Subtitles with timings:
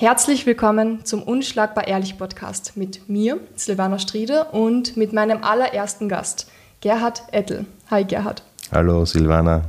[0.00, 6.50] Herzlich willkommen zum Unschlagbar Ehrlich Podcast mit mir, Silvana Striede, und mit meinem allerersten Gast,
[6.80, 7.66] Gerhard Ettel.
[7.90, 8.42] Hi Gerhard.
[8.72, 9.68] Hallo Silvana.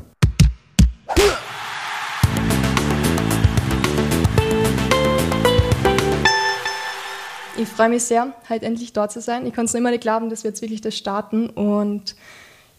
[7.58, 9.46] Ich freue mich sehr, heute endlich dort zu sein.
[9.46, 12.16] Ich kann es noch immer nicht glauben, dass wir jetzt wirklich das starten und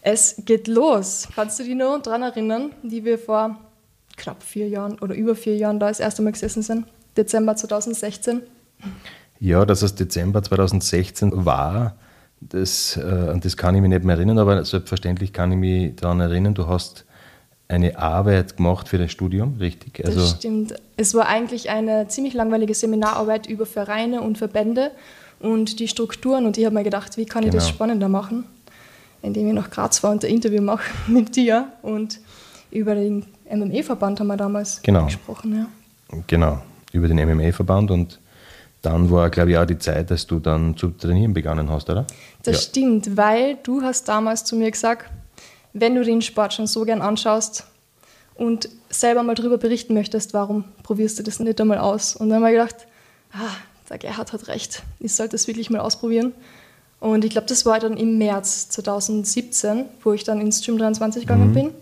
[0.01, 1.29] es geht los.
[1.35, 3.59] Kannst du dich noch daran erinnern, wie wir vor
[4.17, 6.87] knapp vier Jahren oder über vier Jahren da das erste Mal gesessen sind?
[7.17, 8.43] Dezember 2016.
[9.41, 11.97] Ja, dass es Dezember 2016 war,
[12.41, 15.97] das, äh, an das kann ich mich nicht mehr erinnern, aber selbstverständlich kann ich mich
[15.97, 17.05] daran erinnern, du hast
[17.69, 20.05] eine Arbeit gemacht für das Studium, richtig?
[20.05, 20.75] Also das stimmt.
[20.97, 24.91] Es war eigentlich eine ziemlich langweilige Seminararbeit über Vereine und Verbände
[25.41, 27.75] und die Strukturen und ich habe mir gedacht, wie kann ich das genau.
[27.75, 28.45] spannender machen,
[29.23, 32.21] indem ich nach Graz war und ein Interview mache mit dir und
[32.71, 35.07] über den MMA-Verband haben wir damals genau.
[35.07, 35.57] gesprochen.
[36.11, 36.21] Ja.
[36.27, 38.19] Genau über den MMA-Verband und
[38.83, 42.07] dann war, glaube ich, auch die Zeit, dass du dann zu trainieren begonnen hast, oder?
[42.43, 42.63] Das ja.
[42.63, 45.09] stimmt, weil du hast damals zu mir gesagt,
[45.73, 47.65] wenn du den Sport schon so gern anschaust
[48.35, 52.17] und selber mal darüber berichten möchtest, warum probierst du das nicht einmal aus?
[52.17, 52.87] Und dann habe ich gedacht,
[53.33, 53.55] ah,
[53.89, 56.33] der Gerhard hat recht, ich sollte das wirklich mal ausprobieren.
[56.99, 61.23] Und ich glaube, das war dann im März 2017, wo ich dann ins Gym 23
[61.23, 61.55] gegangen mhm.
[61.55, 61.75] bin.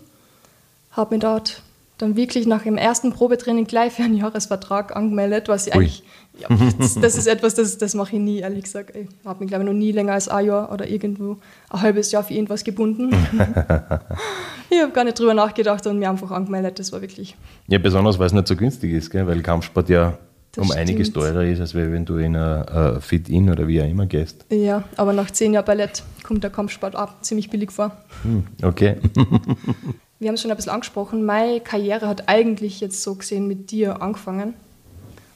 [0.91, 1.61] Habe mich dort
[2.01, 5.79] dann wirklich nach dem ersten Probetraining gleich für einen Jahresvertrag angemeldet, was ich Ui.
[5.79, 6.03] eigentlich,
[6.39, 6.47] ja,
[6.79, 8.95] das, das, ist etwas, das, das mache ich nie, ehrlich gesagt.
[8.95, 11.37] Ich habe mich, glaube ich, noch nie länger als ein Jahr oder irgendwo
[11.69, 13.11] ein halbes Jahr für irgendwas gebunden.
[14.69, 17.35] ich habe gar nicht drüber nachgedacht und mir einfach angemeldet, das war wirklich.
[17.67, 19.27] Ja, besonders, weil es nicht so günstig ist, gell?
[19.27, 20.17] weil Kampfsport ja
[20.53, 20.79] das um stimmt.
[20.79, 24.45] einiges teurer ist, als wenn du in ein Fit-In oder wie auch immer gehst.
[24.49, 27.95] Ja, aber nach zehn Jahren Ballett kommt der Kampfsport auch ziemlich billig vor.
[28.23, 28.97] Hm, okay.
[30.21, 33.71] wir haben es schon ein bisschen angesprochen, meine Karriere hat eigentlich jetzt so gesehen mit
[33.71, 34.53] dir angefangen.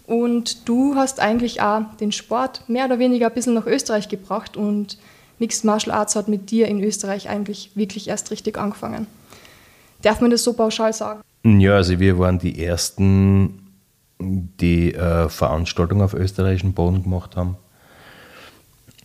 [0.06, 4.56] Und du hast eigentlich auch den Sport mehr oder weniger ein bisschen nach Österreich gebracht
[4.56, 5.00] und
[5.40, 9.08] Mixed Martial Arts hat mit dir in Österreich eigentlich wirklich erst richtig angefangen.
[10.04, 11.22] Darf man das so pauschal sagen?
[11.44, 13.72] Ja, also wir waren die Ersten,
[14.20, 17.58] die äh, Veranstaltungen auf österreichischem Boden gemacht haben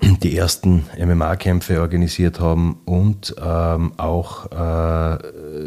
[0.02, 5.18] die ersten MMA-Kämpfe organisiert haben und ähm, auch äh,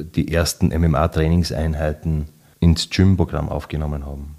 [0.03, 2.29] die ersten MMA-Trainingseinheiten
[2.59, 4.35] ins Gym-Programm aufgenommen haben.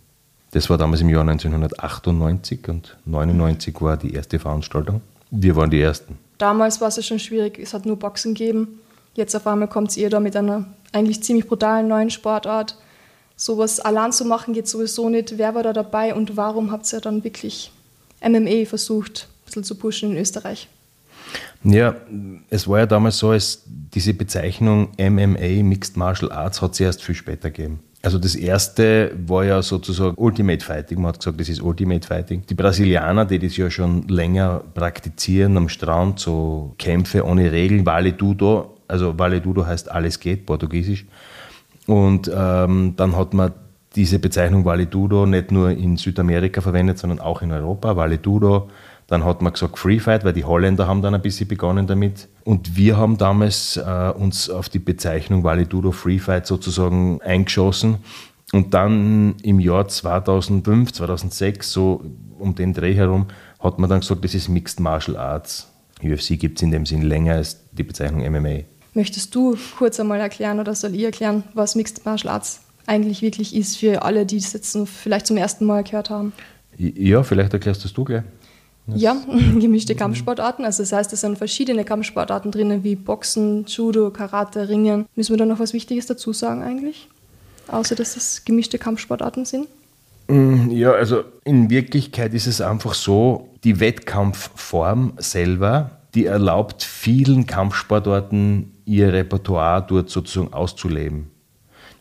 [0.53, 5.01] Das war damals im Jahr 1998 und 1999 war die erste Veranstaltung.
[5.31, 6.19] Wir waren die Ersten.
[6.39, 8.81] Damals war es ja schon schwierig, es hat nur Boxen gegeben.
[9.15, 12.77] Jetzt auf einmal kommt ihr da mit einer eigentlich ziemlich brutalen neuen Sportart.
[13.37, 15.39] Sowas allein zu machen geht sowieso nicht.
[15.39, 17.73] Wer war da dabei und warum habt ihr dann wirklich
[18.23, 20.69] MMA versucht bisschen zu pushen in Österreich?
[21.63, 21.97] Ja,
[22.51, 27.03] es war ja damals so, als diese Bezeichnung MMA, Mixed Martial Arts, hat es erst
[27.03, 27.81] viel später gegeben.
[28.03, 31.01] Also das erste war ja sozusagen Ultimate Fighting.
[31.01, 32.45] Man hat gesagt, das ist Ultimate Fighting.
[32.47, 38.13] Die Brasilianer, die das ja schon länger praktizieren am Strand, so Kämpfe ohne Regeln, Vale
[38.13, 38.77] Dudo.
[38.89, 41.07] Also Vale Dudo heißt alles geht, portugiesisch.
[41.87, 43.53] Und ähm, dann hat man
[43.97, 47.97] diese Bezeichnung Vale Dudo nicht nur in Südamerika verwendet, sondern auch in Europa.
[47.97, 48.69] Vale Dudo
[49.07, 52.29] dann hat man gesagt Free Fight, weil die Holländer haben dann ein bisschen begonnen damit.
[52.45, 57.99] Und wir haben damals äh, uns auf die Bezeichnung Validudo Free Fight sozusagen eingeschossen.
[58.53, 62.05] Und dann im Jahr 2005, 2006, so
[62.39, 63.27] um den Dreh herum,
[63.61, 65.71] hat man dann gesagt, das ist Mixed Martial Arts.
[66.03, 68.61] UFC gibt es in dem Sinn länger als die Bezeichnung MMA.
[68.95, 73.55] Möchtest du kurz einmal erklären oder soll ich erklären, was Mixed Martial Arts eigentlich wirklich
[73.55, 76.33] ist für alle, die es jetzt vielleicht zum ersten Mal gehört haben?
[76.77, 78.23] Ja, vielleicht erklärst du es du gleich.
[78.87, 79.17] Ja,
[79.61, 80.65] gemischte Kampfsportarten.
[80.65, 85.07] Also das heißt, es sind verschiedene Kampfsportarten drinnen, wie Boxen, Judo, Karate, Ringen.
[85.15, 87.09] Müssen wir da noch was Wichtiges dazu sagen eigentlich?
[87.69, 89.69] Außer, dass es gemischte Kampfsportarten sind?
[90.29, 97.47] Mm, ja, also in Wirklichkeit ist es einfach so, die Wettkampfform selber, die erlaubt vielen
[97.47, 101.31] Kampfsportarten ihr Repertoire dort sozusagen auszuleben.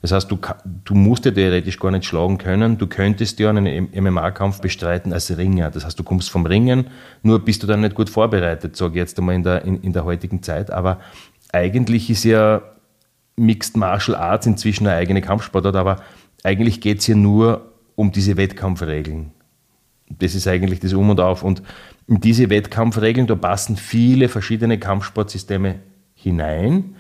[0.03, 0.37] Das heißt, du,
[0.83, 2.77] du musst ja theoretisch gar nicht schlagen können.
[2.77, 5.71] Du könntest ja einen MMA-Kampf bestreiten als Ringer.
[5.71, 6.87] Das heißt, du kommst vom Ringen,
[7.21, 9.93] nur bist du dann nicht gut vorbereitet, sage ich jetzt einmal in der, in, in
[9.93, 10.71] der heutigen Zeit.
[10.71, 10.99] Aber
[11.53, 12.63] eigentlich ist ja
[13.37, 16.01] Mixed Martial Arts inzwischen eine eigene Kampfsportart, aber
[16.43, 19.31] eigentlich geht es hier nur um diese Wettkampfregeln.
[20.09, 21.43] Das ist eigentlich das Um und Auf.
[21.43, 21.63] Und
[22.09, 25.75] in diese Wettkampfregeln, da passen viele verschiedene Kampfsportsysteme
[26.13, 26.95] hinein.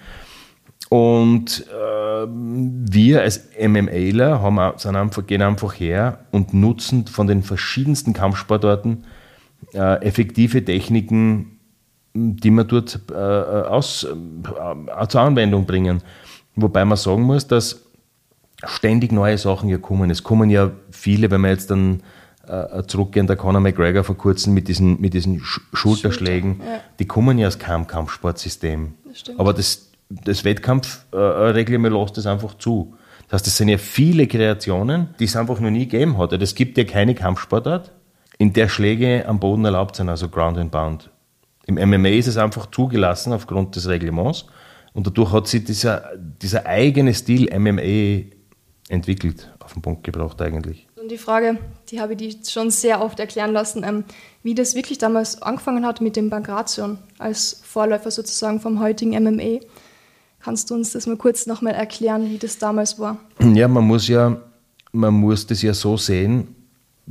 [0.93, 8.13] Und äh, wir als MMAler haben, einfach, gehen einfach her und nutzen von den verschiedensten
[8.13, 9.03] Kampfsportarten
[9.73, 11.57] äh, effektive Techniken,
[12.13, 16.03] die wir dort äh, aus, äh, zur Anwendung bringen.
[16.55, 17.87] Wobei man sagen muss, dass
[18.63, 20.11] ständig neue Sachen ja kommen.
[20.11, 22.03] Es kommen ja viele, wenn wir jetzt dann
[22.47, 26.79] äh, zurückgehen, der Conor McGregor vor kurzem mit diesen, mit diesen Sch Schulterschlägen, Schulter, ja.
[26.99, 28.93] die kommen ja aus keinem Kampfsportsystem.
[29.05, 32.95] Das Aber das, das Wettkampfreglement äh, lässt das einfach zu.
[33.27, 36.33] Das heißt, das sind ja viele Kreationen, die es einfach noch nie gegeben hat.
[36.33, 37.91] Es gibt ja keine Kampfsportart,
[38.37, 41.09] in der Schläge am Boden erlaubt sind, also Ground and Bound.
[41.65, 44.45] Im MMA ist es einfach zugelassen aufgrund des Reglements
[44.93, 48.29] und dadurch hat sich dieser, dieser eigene Stil MMA
[48.89, 50.87] entwickelt, auf den Punkt gebracht eigentlich.
[51.01, 51.57] Und die Frage,
[51.89, 54.05] die habe ich dir schon sehr oft erklären lassen, ähm,
[54.41, 59.59] wie das wirklich damals angefangen hat mit dem Bankration als Vorläufer sozusagen vom heutigen MMA.
[60.43, 63.17] Kannst du uns das mal kurz nochmal erklären, wie das damals war?
[63.53, 64.35] Ja, man muss ja,
[64.91, 66.49] man muss das ja so sehen.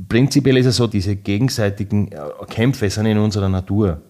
[0.07, 4.01] Prinzipiell ist es so, diese gegenseitigen äh, Kämpfe sind in unserer Natur.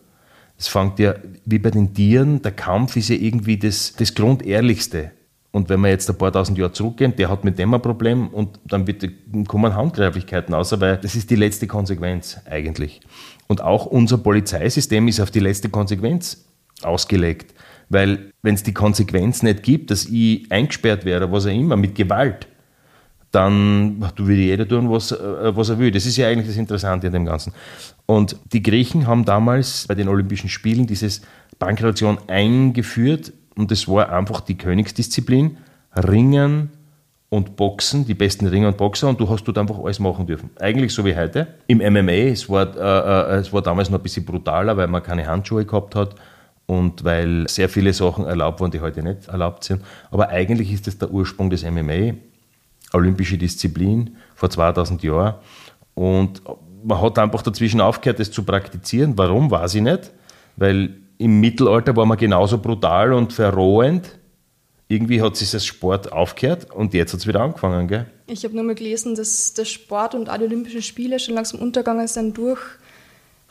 [0.57, 1.15] Es fängt ja
[1.45, 5.11] wie bei den Tieren, der Kampf ist ja irgendwie das, das Grundehrlichste.
[5.51, 8.27] Und wenn wir jetzt ein paar tausend Jahre zurückgehen, der hat mit dem ein Problem
[8.27, 9.07] und dann wird,
[9.47, 13.01] kommen Handgreiflichkeiten außer, weil das ist die letzte Konsequenz eigentlich.
[13.47, 16.45] Und auch unser Polizeisystem ist auf die letzte Konsequenz
[16.81, 17.53] ausgelegt.
[17.93, 21.93] Weil wenn es die Konsequenz nicht gibt, dass ich eingesperrt werde, was auch immer, mit
[21.93, 22.47] Gewalt,
[23.29, 25.91] dann würde jeder tun, was, äh, was er will.
[25.91, 27.53] Das ist ja eigentlich das Interessante an dem Ganzen.
[28.07, 31.21] Und die Griechen haben damals bei den Olympischen Spielen dieses
[31.59, 35.57] Bankration eingeführt, und das war einfach die Königsdisziplin,
[35.95, 36.71] Ringen
[37.29, 40.49] und Boxen, die besten Ringer und Boxer und du hast dort einfach alles machen dürfen.
[40.59, 41.47] Eigentlich so wie heute.
[41.67, 45.03] Im MMA, es war, äh, äh, es war damals noch ein bisschen brutaler, weil man
[45.03, 46.15] keine Handschuhe gehabt hat
[46.65, 49.81] und weil sehr viele Sachen erlaubt waren, die heute nicht erlaubt sind.
[50.11, 52.13] Aber eigentlich ist das der Ursprung des MMA,
[52.93, 55.35] olympische Disziplin vor 2000 Jahren
[55.93, 56.41] und
[56.83, 59.17] man hat einfach dazwischen aufgehört, das zu praktizieren.
[59.17, 60.11] Warum, weiß ich nicht,
[60.57, 64.19] weil im Mittelalter war man genauso brutal und verrohend.
[64.89, 68.05] Irgendwie hat sich das Sport aufgehört und jetzt hat es wieder angefangen, gell?
[68.27, 72.07] Ich habe nur mal gelesen, dass der Sport und alle Olympischen Spiele schon langsam untergegangen
[72.07, 72.59] sind durch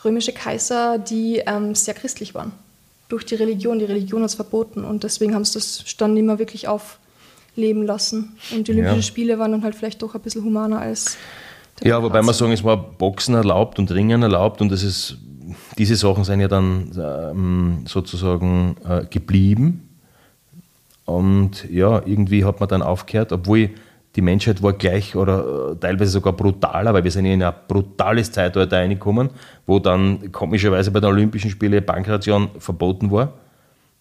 [0.05, 2.53] römische Kaiser, die ähm, sehr christlich waren.
[3.13, 3.79] Durch die Religion.
[3.79, 7.85] Die Religion hat es verboten und deswegen haben sie das dann nicht mehr wirklich aufleben
[7.85, 8.39] lassen.
[8.55, 9.03] Und die Olympischen ja.
[9.03, 11.19] Spiele waren dann halt vielleicht doch ein bisschen humaner als.
[11.83, 15.19] Ja, wobei man sagen, es war Boxen erlaubt und Ringen erlaubt und das ist
[15.77, 19.91] diese Sachen sind ja dann ähm, sozusagen äh, geblieben.
[21.05, 23.69] Und ja, irgendwie hat man dann aufgehört, obwohl
[24.15, 28.31] die Menschheit war gleich oder äh, teilweise sogar brutaler, weil wir sind in ein brutales
[28.31, 29.31] Zeitalter reingekommen,
[29.67, 33.33] wo dann komischerweise bei den Olympischen Spielen Bankration verboten war.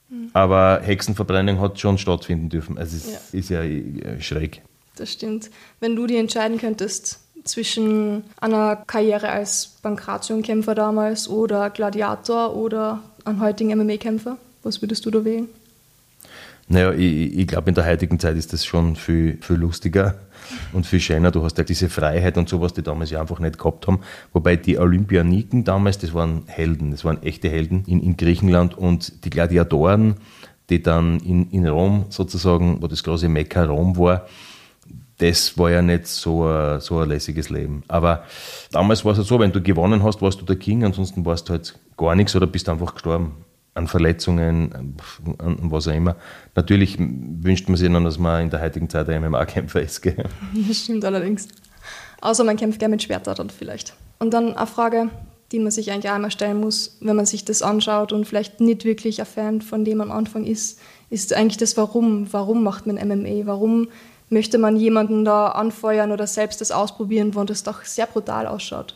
[0.10, 0.30] Mhm.
[0.34, 2.78] Aber Hexenverbrennung hat schon stattfinden dürfen.
[2.78, 3.40] Also es ja.
[3.40, 4.62] ist ja äh, schräg.
[4.98, 5.50] Das stimmt.
[5.80, 13.42] Wenn du dir entscheiden könntest, zwischen einer Karriere als Bankration-Kämpfer damals oder Gladiator oder einem
[13.42, 14.38] heutigen MMA-Kämpfer?
[14.63, 15.48] Was würdest du da wählen?
[16.71, 20.15] Naja, ich, ich glaube, in der heutigen Zeit ist das schon viel, viel lustiger
[20.71, 21.29] und viel schöner.
[21.29, 24.00] Du hast ja diese Freiheit und sowas, die damals ja einfach nicht gehabt haben.
[24.31, 29.25] Wobei die Olympianiken damals, das waren Helden, das waren echte Helden in, in Griechenland und
[29.25, 30.15] die Gladiatoren,
[30.69, 34.27] die dann in, in Rom sozusagen, wo das große Mekka Rom war,
[35.17, 37.83] das war ja nicht so ein, so ein lässiges Leben.
[37.89, 38.24] Aber
[38.71, 41.50] damals war es halt so, wenn du gewonnen hast, warst du der King, ansonsten warst
[41.50, 43.33] du halt gar nichts oder bist einfach gestorben.
[43.73, 44.95] An Verletzungen,
[45.38, 46.18] an was auch immer.
[46.56, 50.01] Natürlich wünscht man sich dann, dass man in der heutigen Zeit ein MMA-Kämpfer ist.
[50.01, 50.25] Gell?
[50.68, 51.47] Das stimmt allerdings.
[52.19, 53.94] Außer man kämpft gerne mit Schwertern dann vielleicht.
[54.19, 55.09] Und dann eine Frage,
[55.51, 58.84] die man sich eigentlich einmal stellen muss, wenn man sich das anschaut und vielleicht nicht
[58.84, 60.79] wirklich ein Fan von dem am Anfang ist,
[61.10, 62.31] ist eigentlich das Warum.
[62.31, 63.46] Warum macht man MMA?
[63.46, 63.88] Warum
[64.31, 68.96] möchte man jemanden da anfeuern oder selbst das ausprobieren, wo das doch sehr brutal ausschaut.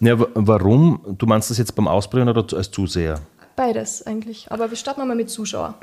[0.00, 1.00] Ja, warum?
[1.18, 3.20] Du meinst das jetzt beim Ausprobieren oder als Zuseher?
[3.60, 4.50] Beides eigentlich.
[4.50, 5.74] Aber wir starten mal mit Zuschauern.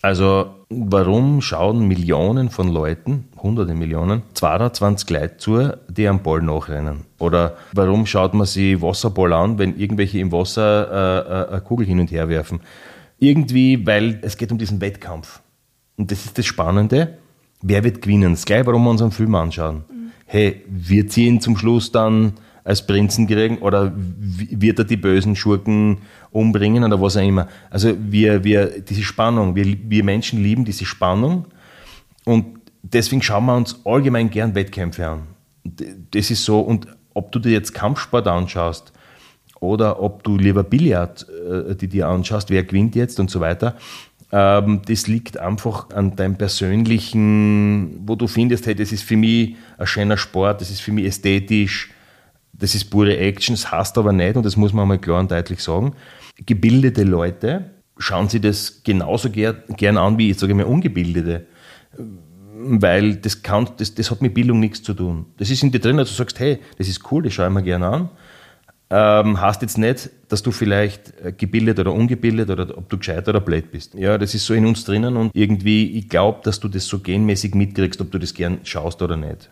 [0.00, 7.04] Also, warum schauen Millionen von Leuten, hunderte Millionen, 22 Leute zu, die am Ball nachrennen?
[7.18, 11.84] Oder warum schaut man sich Wasserball an, wenn irgendwelche im Wasser äh, äh eine Kugel
[11.84, 12.60] hin und her werfen?
[13.18, 15.40] Irgendwie, weil es geht um diesen Wettkampf.
[15.96, 17.18] Und das ist das Spannende
[17.62, 18.32] wer wird gewinnen?
[18.32, 19.84] Das ist gleich, warum wir uns einen Film anschauen.
[19.88, 20.10] Mhm.
[20.26, 25.98] Hey, wir ziehen zum Schluss dann als Prinzen kriegen oder wird er die bösen Schurken
[26.30, 27.48] umbringen oder was auch immer.
[27.70, 31.46] Also wir, wir diese Spannung, wir, wir Menschen lieben diese Spannung
[32.24, 35.22] und deswegen schauen wir uns allgemein gern Wettkämpfe an.
[36.10, 38.92] Das ist so und ob du dir jetzt Kampfsport anschaust
[39.60, 43.76] oder ob du lieber Billard äh, die dir anschaust, wer gewinnt jetzt und so weiter,
[44.30, 49.56] ähm, das liegt einfach an deinem persönlichen, wo du findest, hey, das ist für mich
[49.78, 51.90] ein schöner Sport, das ist für mich ästhetisch,
[52.58, 55.30] das ist pure Action, das heißt aber nicht, und das muss man mal klar und
[55.30, 55.94] deutlich sagen,
[56.44, 61.46] gebildete Leute schauen sich das genauso ger gern an wie, ich sage mal, ungebildete.
[62.60, 65.26] weil das, kann, das, das hat mit Bildung nichts zu tun.
[65.36, 67.54] Das ist in dir drin, dass du sagst, hey, das ist cool, das schaue ich
[67.54, 68.10] mir gerne an.
[68.90, 73.40] Ähm, heißt jetzt nicht, dass du vielleicht gebildet oder ungebildet oder ob du gescheit oder
[73.40, 73.94] blöd bist.
[73.94, 76.98] Ja, das ist so in uns drinnen und irgendwie, ich glaube, dass du das so
[76.98, 79.50] genmäßig mitkriegst, ob du das gern schaust oder nicht.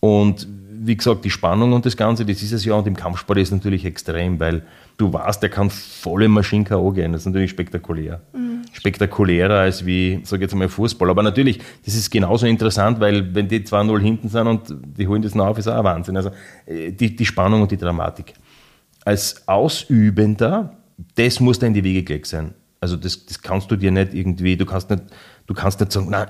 [0.00, 3.38] Und wie gesagt, die Spannung und das Ganze, das ist es ja und im Kampfsport
[3.38, 4.62] ist natürlich extrem, weil
[4.96, 6.90] du weißt, der kann volle Maschine K.O.
[6.92, 7.12] gehen.
[7.12, 8.20] Das ist natürlich spektakulär.
[8.32, 8.62] Mhm.
[8.72, 11.10] Spektakulärer als wie, sag ich jetzt mal, Fußball.
[11.10, 15.22] Aber natürlich, das ist genauso interessant, weil wenn die 2-0 hinten sind und die holen
[15.22, 16.16] das noch auf, ist auch ein Wahnsinn.
[16.16, 16.30] Also
[16.66, 18.34] äh, die, die Spannung und die Dramatik
[19.06, 20.76] als Ausübender,
[21.14, 22.54] das muss da in die Wege gelegt sein.
[22.80, 25.04] Also das, das kannst du dir nicht irgendwie, du kannst nicht,
[25.46, 26.26] du kannst nicht sagen, nein,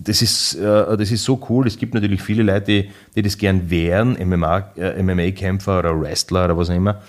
[0.00, 1.66] das ist, äh, das ist so cool.
[1.66, 6.46] Es gibt natürlich viele Leute, die, die das gern wären, MMA, äh, MMA-Kämpfer oder Wrestler
[6.46, 7.02] oder was auch immer.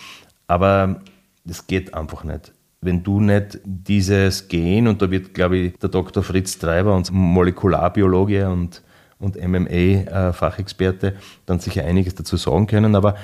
[0.47, 1.01] Aber
[1.43, 2.51] das geht einfach nicht.
[2.81, 6.23] Wenn du nicht dieses Gen, und da wird, glaube ich, der Dr.
[6.23, 8.83] Fritz Treiber, unser Molekularbiologe und,
[9.19, 11.15] und MMA-Fachexperte,
[11.45, 12.95] dann sicher einiges dazu sagen können.
[12.95, 13.15] Aber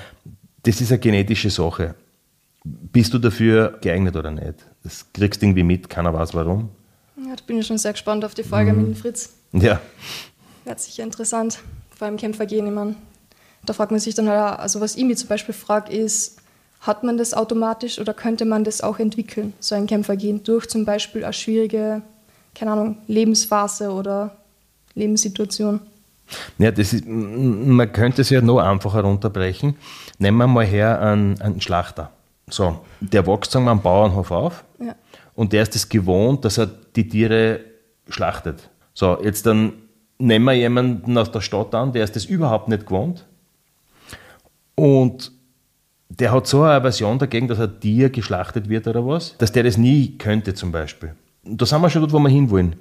[0.64, 1.96] das ist eine genetische Sache.
[2.66, 4.66] Bist du dafür geeignet oder nicht?
[4.84, 6.70] Das kriegst du irgendwie mit, keiner weiß warum.
[7.18, 8.80] Ja, da bin ich schon sehr gespannt auf die Folge mhm.
[8.80, 9.36] mit dem Fritz.
[9.54, 9.80] Ja.
[10.66, 11.60] Wird sicher interessant,
[11.96, 12.66] vor allem Kämpfergehen.
[12.68, 12.96] Ich meine,
[13.66, 16.38] da fragt man sich dann halt, also was ich mich zum Beispiel frage, ist,
[16.82, 20.84] hat man das automatisch oder könnte man das auch entwickeln, so ein Kämpfergehen, durch zum
[20.84, 22.02] Beispiel eine schwierige,
[22.54, 24.36] keine Ahnung, Lebensphase oder
[24.94, 25.80] Lebenssituation?
[26.58, 29.76] Ja, das ist, man könnte es ja noch einfacher runterbrechen.
[30.18, 32.12] Nehmen wir mal her einen, einen Schlachter.
[32.50, 34.96] So, der wächst sagen wir, am Bauernhof auf ja.
[35.36, 37.62] und der ist es gewohnt, dass er die Tiere
[38.10, 38.70] schlachtet.
[38.94, 39.74] So, jetzt dann
[40.20, 43.26] nehmen wir jemanden aus der Stadt an, der ist das überhaupt nicht gewohnt
[44.76, 45.32] und
[46.10, 49.64] der hat so eine Aversion dagegen, dass ein Tier geschlachtet wird oder was, dass der
[49.64, 51.16] das nie könnte zum Beispiel.
[51.44, 52.76] Da sind wir schon dort, wo wir hinwollen.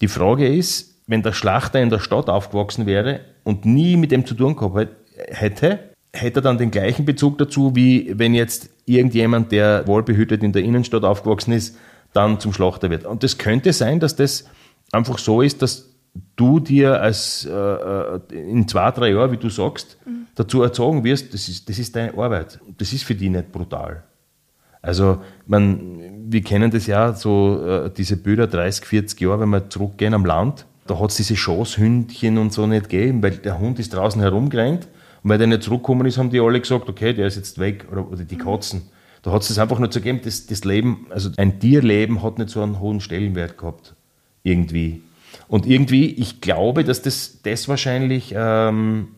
[0.00, 4.24] Die Frage ist, wenn der Schlachter in der Stadt aufgewachsen wäre und nie mit dem
[4.24, 4.88] zu tun gehabt
[5.28, 5.78] hätte,
[6.12, 10.62] hätte er dann den gleichen Bezug dazu, wie wenn jetzt irgendjemand, der wohlbehütet in der
[10.62, 11.76] Innenstadt aufgewachsen ist,
[12.12, 13.04] dann zum Schlachter wird.
[13.04, 14.44] Und das könnte sein, dass das
[14.92, 15.88] einfach so ist, dass
[16.36, 20.26] du dir als äh, äh in zwei, drei Jahren, wie du sagst, mhm.
[20.34, 22.58] dazu erzogen wirst, das ist, das ist deine Arbeit.
[22.78, 24.04] Das ist für die nicht brutal.
[24.82, 29.68] Also, man, wir kennen das ja, so äh, diese Bilder 30, 40 Jahre, wenn wir
[29.68, 33.78] zurückgehen am Land, da hat es diese Schoßhündchen und so nicht gegeben, weil der Hund
[33.78, 34.88] ist draußen herumgerannt
[35.22, 37.86] und weil der nicht zurückgekommen ist, haben die alle gesagt, okay, der ist jetzt weg
[37.92, 38.82] oder, oder die Katzen.
[39.22, 42.50] Da hat es einfach nur zu geben, das, das Leben, also ein Tierleben hat nicht
[42.50, 43.94] so einen hohen Stellenwert gehabt.
[44.42, 45.02] Irgendwie.
[45.48, 49.08] Und irgendwie, ich glaube, dass das, das wahrscheinlich ähm,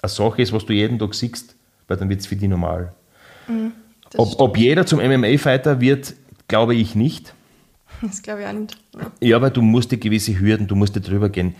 [0.00, 1.54] eine Sache ist, was du jeden Tag siehst,
[1.86, 2.92] weil dann wird es für die normal.
[3.48, 3.72] Mhm,
[4.16, 6.14] ob, ob jeder zum MMA-Fighter wird,
[6.48, 7.34] glaube ich nicht.
[8.02, 8.76] Das glaube ich auch nicht.
[8.94, 9.12] Ja.
[9.20, 11.54] ja, aber du musst die gewisse Hürden, du musst drüber gehen.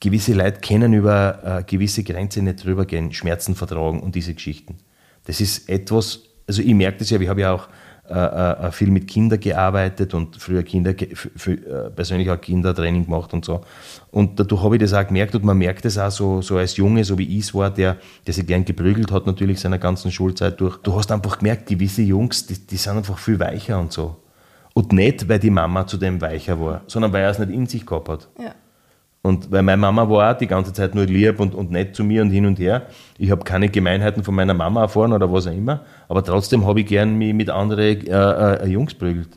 [0.00, 4.78] Gewisse Leute können über äh, gewisse Grenzen nicht drüber gehen, Schmerzen vertragen und diese Geschichten.
[5.26, 7.68] Das ist etwas, also ich merke das ja, ich habe ja auch
[8.08, 13.46] äh, äh, viel mit Kindern gearbeitet und früher Kinder, äh, persönlich auch Kindertraining gemacht und
[13.46, 13.62] so.
[14.10, 16.76] Und dadurch habe ich das auch gemerkt und man merkt es auch so, so als
[16.76, 17.96] Junge, so wie ich es war, der,
[18.26, 20.76] der sich gern geprügelt hat, natürlich seiner ganzen Schulzeit durch.
[20.78, 24.16] Du hast einfach gemerkt, gewisse Jungs, die, die sind einfach viel weicher und so.
[24.74, 27.66] Und nicht, weil die Mama zu dem weicher war, sondern weil er es nicht in
[27.66, 28.28] sich gehabt hat.
[28.38, 28.54] Ja.
[29.24, 32.04] Und weil meine Mama war auch die ganze Zeit nur lieb und, und nett zu
[32.04, 32.86] mir und hin und her.
[33.18, 35.84] Ich habe keine Gemeinheiten von meiner Mama erfahren oder was auch immer.
[36.08, 39.30] Aber trotzdem habe ich gern mich mit anderen äh, äh, Jungs prügelt.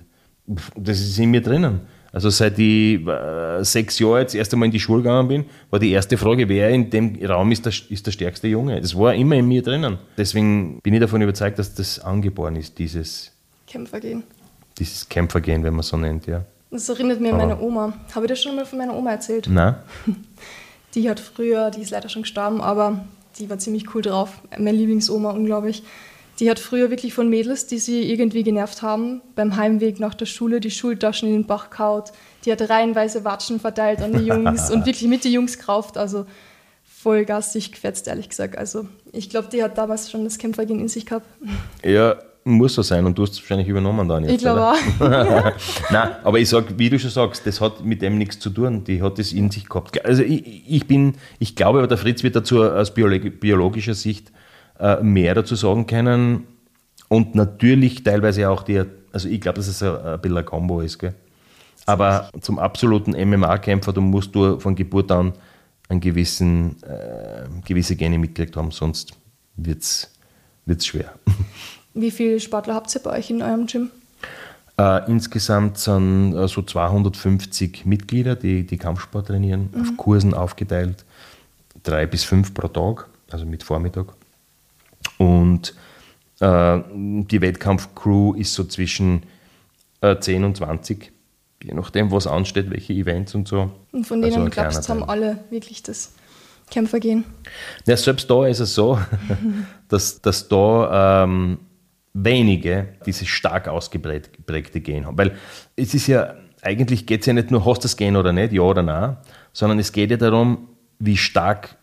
[0.76, 1.82] Das ist in mir drinnen.
[2.12, 5.80] Also seit ich äh, sechs Jahre jetzt erst einmal in die Schule gegangen bin, war
[5.80, 8.82] die erste Frage, wer in dem Raum ist der, ist der stärkste Junge.
[8.82, 9.98] Das war immer in mir drinnen.
[10.18, 13.32] Deswegen bin ich davon überzeugt, dass das angeboren ist, dieses
[13.68, 14.24] Kämpfergehen
[14.78, 16.46] dieses Kämpfergehen, wenn man so nennt, ja.
[16.70, 17.94] Das erinnert mich an meine Oma.
[18.14, 19.48] Habe ich das schon mal von meiner Oma erzählt?
[19.50, 19.76] Nein.
[20.94, 23.06] Die hat früher, die ist leider schon gestorben, aber
[23.38, 24.42] die war ziemlich cool drauf.
[24.58, 25.84] Meine Lieblingsoma, unglaublich.
[26.40, 30.26] Die hat früher wirklich von Mädels, die sie irgendwie genervt haben, beim Heimweg nach der
[30.26, 32.14] Schule die Schultaschen in den Bach kaut.
[32.46, 35.98] Die hat reihenweise Watschen verteilt an die Jungs und wirklich mit den Jungs gekauft.
[35.98, 36.26] Also
[36.84, 38.58] voll garstig gefetzt, ehrlich gesagt.
[38.58, 41.28] Also ich glaube, die hat damals schon das Kämpfergehen in sich gehabt.
[41.84, 42.18] Ja,
[42.48, 44.34] muss so sein und du hast es wahrscheinlich übernommen dann jetzt.
[44.34, 44.76] Ich glaube auch.
[45.92, 48.84] Nein, aber ich sage, wie du schon sagst, das hat mit dem nichts zu tun.
[48.84, 50.04] Die hat es in sich gehabt.
[50.06, 54.32] Also ich, ich bin, ich glaube, aber der Fritz wird dazu aus biologischer Sicht
[54.80, 56.44] äh, mehr dazu sagen können.
[57.10, 60.82] Und natürlich teilweise auch die, also ich glaube, dass es ein, ein bisschen ein Kombo
[60.82, 61.00] ist.
[61.00, 61.14] Gell?
[61.86, 65.34] Aber zum absoluten MMA-Kämpfer, du musst du von Geburt an
[65.90, 69.14] einen gewissen, äh, gewisse Gene mitgekriegt haben, sonst
[69.56, 71.14] wird es schwer.
[71.98, 73.90] Wie viele Sportler habt ihr bei euch in eurem Gym?
[74.78, 79.82] Äh, insgesamt sind äh, so 250 Mitglieder, die, die Kampfsport trainieren, mhm.
[79.82, 81.04] auf Kursen aufgeteilt,
[81.84, 84.14] drei bis fünf pro Tag, also mit Vormittag.
[85.18, 85.74] Und
[86.40, 89.24] äh, die Wettkampfcrew ist so zwischen
[90.02, 91.12] äh, 10 und 20,
[91.64, 93.72] je nachdem, was ansteht, welche Events und so.
[93.92, 96.12] Und von denen also glaubst du, haben alle wirklich das
[96.70, 97.24] Kämpfergehen?
[97.88, 99.00] Ja, selbst da ist es so,
[99.88, 101.58] dass, dass da ähm,
[102.24, 105.18] wenige dieses stark ausgeprägte Gen haben.
[105.18, 105.36] Weil
[105.76, 108.54] es ist ja, eigentlich geht es ja nicht nur, hast du das Gen oder nicht,
[108.54, 109.18] ja oder nein,
[109.54, 110.70] sondern es geht ja darum,
[111.00, 111.76] wie stark,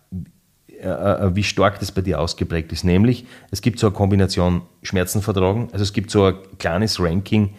[0.69, 2.85] äh, äh, wie stark das bei dir ausgeprägt ist.
[2.85, 7.55] Nämlich, es gibt so eine Kombination Schmerzen vertragen, also es gibt so ein kleines Ranking,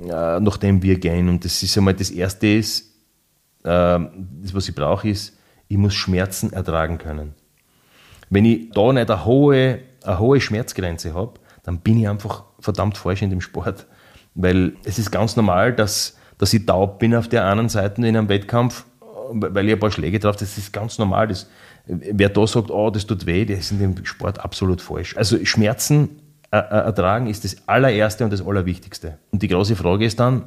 [0.00, 1.28] äh, nach dem wir gehen.
[1.28, 2.94] Und das ist einmal das Erste ist,
[3.62, 5.36] äh, das, was ich brauche, ist,
[5.68, 7.34] ich muss Schmerzen ertragen können.
[8.30, 11.34] Wenn ich da nicht eine hohe, eine hohe Schmerzgrenze habe,
[11.66, 13.86] dann bin ich einfach verdammt falsch in dem Sport.
[14.34, 18.06] Weil es ist ganz normal, dass, dass ich taub bin auf der anderen Seite in
[18.06, 18.86] einem Wettkampf,
[19.32, 21.26] weil ich ein paar Schläge drauf Das ist ganz normal.
[21.26, 21.50] Das,
[21.86, 25.16] wer da sagt, oh, das tut weh, der ist in dem Sport absolut falsch.
[25.16, 26.20] Also Schmerzen
[26.50, 29.18] ertragen ist das allererste und das allerwichtigste.
[29.32, 30.44] Und die große Frage ist dann,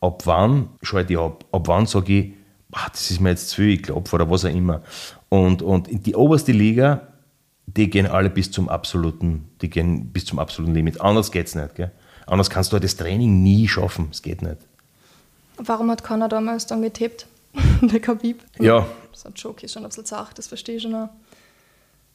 [0.00, 1.44] ab wann schalte ich ab?
[1.52, 2.32] Ab wann sage ich,
[2.72, 4.80] ach, das ist mir jetzt zu viel, ich glaube, oder was auch immer.
[5.28, 7.13] Und, und in die oberste Liga
[7.66, 11.00] die gehen alle bis zum absoluten, die gehen bis zum absoluten Limit.
[11.00, 11.74] Anders geht es nicht.
[11.74, 11.90] Gell?
[12.26, 14.08] Anders kannst du halt das Training nie schaffen.
[14.10, 14.58] Es geht nicht.
[15.56, 17.26] Warum hat Conor damals dann getippt?
[17.82, 18.42] Der Khabib?
[18.58, 18.86] Ja.
[19.12, 21.08] So ein Joke ist schon ein bisschen zart, das verstehe ich schon auch.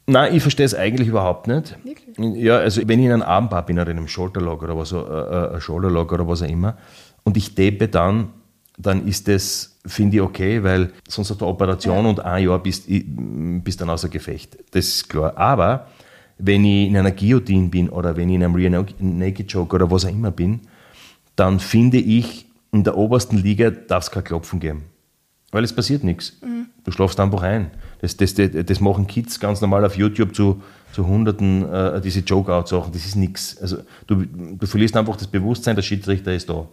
[0.06, 1.78] Nein, ich verstehe es eigentlich überhaupt nicht.
[1.84, 2.18] Wirklich?
[2.18, 4.98] Ja, also wenn ich in einem Armbar bin oder in einem Shoulderlock oder was, äh,
[4.98, 6.78] äh Shoulderlock oder was auch immer
[7.24, 8.30] und ich tape dann,
[8.80, 12.60] dann ist das finde ich okay, weil sonst hast du eine Operation und ein Jahr
[12.60, 14.58] bist, bist dann außer Gefecht.
[14.72, 15.38] Das ist klar.
[15.38, 15.88] Aber
[16.38, 19.92] wenn ich in einer Guillotine bin oder wenn ich in einem Rear Naked Choke oder
[19.92, 20.62] was auch immer bin,
[21.36, 24.84] dann finde ich, in der obersten Liga darf es kein Klopfen geben.
[25.52, 26.38] Weil es passiert nichts.
[26.42, 26.68] Mhm.
[26.84, 27.72] Du schlafst einfach ein.
[28.02, 30.62] Das, das, das, das, machen Kids ganz normal auf YouTube zu,
[30.94, 32.94] zu Hunderten, äh, diese Joke-Out-Sachen.
[32.94, 33.58] Das ist nichts.
[33.58, 36.68] Also, du, du verlierst einfach das Bewusstsein, der Schiedsrichter ist da.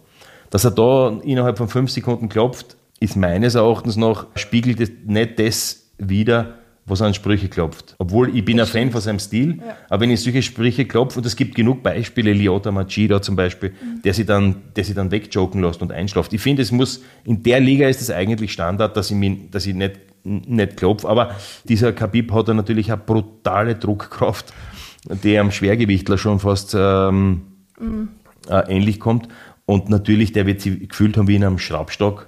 [0.49, 5.39] Dass er da innerhalb von fünf Sekunden klopft, ist meines Erachtens noch, spiegelt es nicht
[5.39, 6.55] das wider,
[6.87, 7.95] was an Sprüche klopft.
[7.97, 9.75] Obwohl ich bin ein Fan von seinem Stil, ja.
[9.89, 13.71] aber wenn ich solche Sprüche klopfe, und es gibt genug Beispiele, Liota Machida zum Beispiel,
[13.71, 14.01] mhm.
[14.03, 16.31] der sich dann, der sich dann wegjoken lässt und einschlaft.
[16.33, 19.65] Ich finde, es muss, in der Liga ist es eigentlich Standard, dass ich, mich, dass
[19.65, 21.31] ich nicht, nicht klopfe, aber
[21.65, 24.53] dieser Khabib hat dann natürlich eine brutale Druckkraft,
[25.23, 27.41] die am Schwergewichtler schon fast ähm,
[27.79, 28.09] mhm.
[28.49, 29.27] äh, ähnlich kommt.
[29.67, 32.27] Und natürlich, der wird sich gefühlt haben wie in einem Schraubstock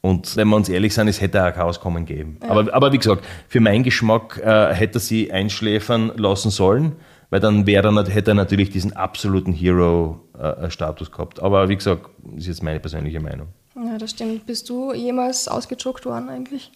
[0.00, 2.38] und wenn wir uns ehrlich sind, es hätte auch Chaos kommen geben.
[2.42, 2.50] Ja.
[2.50, 6.92] Aber, aber wie gesagt, für meinen Geschmack äh, hätte er sie einschläfern lassen sollen,
[7.30, 11.40] weil dann wäre er, hätte er natürlich diesen absoluten Hero-Status äh, gehabt.
[11.40, 13.48] Aber wie gesagt, das ist jetzt meine persönliche Meinung.
[13.74, 14.46] Ja, das stimmt.
[14.46, 16.70] Bist du jemals ausgejoggt worden eigentlich?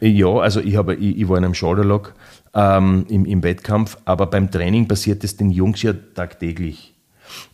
[0.00, 2.14] Ja, also ich, habe, ich, ich war in einem Shoulderlock
[2.54, 6.91] ähm, im, im Wettkampf, aber beim Training passiert es den Jungs ja tagtäglich.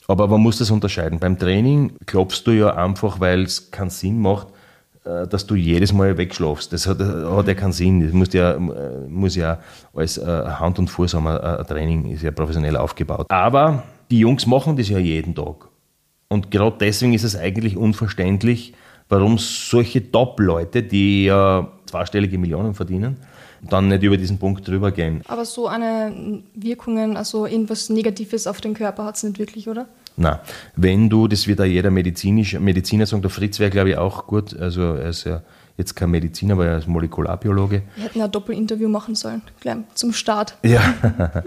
[0.09, 1.19] Aber man muss das unterscheiden.
[1.19, 4.49] Beim Training klopfst du ja einfach, weil es keinen Sinn macht,
[5.05, 6.73] äh, dass du jedes Mal wegschlafst.
[6.73, 8.01] Das hat, hat ja keinen Sinn.
[8.01, 9.59] Das muss ja, muss ja
[9.95, 11.27] als äh, Hand und Fuß haben.
[11.27, 13.27] Ein Training ist ja professionell aufgebaut.
[13.29, 15.69] Aber die Jungs machen das ja jeden Tag.
[16.29, 18.75] Und gerade deswegen ist es eigentlich unverständlich,
[19.11, 23.17] warum solche Top-Leute, die ja zweistellige Millionen verdienen,
[23.63, 25.23] dann nicht über diesen Punkt drüber gehen.
[25.29, 29.87] Aber so eine Wirkungen, also irgendwas Negatives auf den Körper hat es nicht wirklich, oder?
[30.17, 30.41] Na,
[30.75, 34.27] wenn du, das wird auch jeder Medizinisch, Mediziner sagen, der Fritz wäre, glaube ich, auch
[34.27, 34.57] gut.
[34.59, 35.43] Also er ist ja
[35.77, 37.83] jetzt kein Mediziner, aber er ist Molekularbiologe.
[37.95, 40.57] Wir hätten ein Doppelinterview machen sollen, gleich zum Start.
[40.65, 41.45] Ja.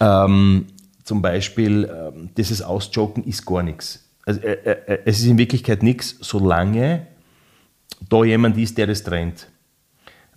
[0.00, 0.66] ähm,
[1.04, 4.04] zum Beispiel, ähm, dieses Ausjoken ist gar nichts.
[4.26, 7.06] Also, äh, äh, es ist in Wirklichkeit nichts, solange
[8.10, 9.48] da jemand ist, der das trennt.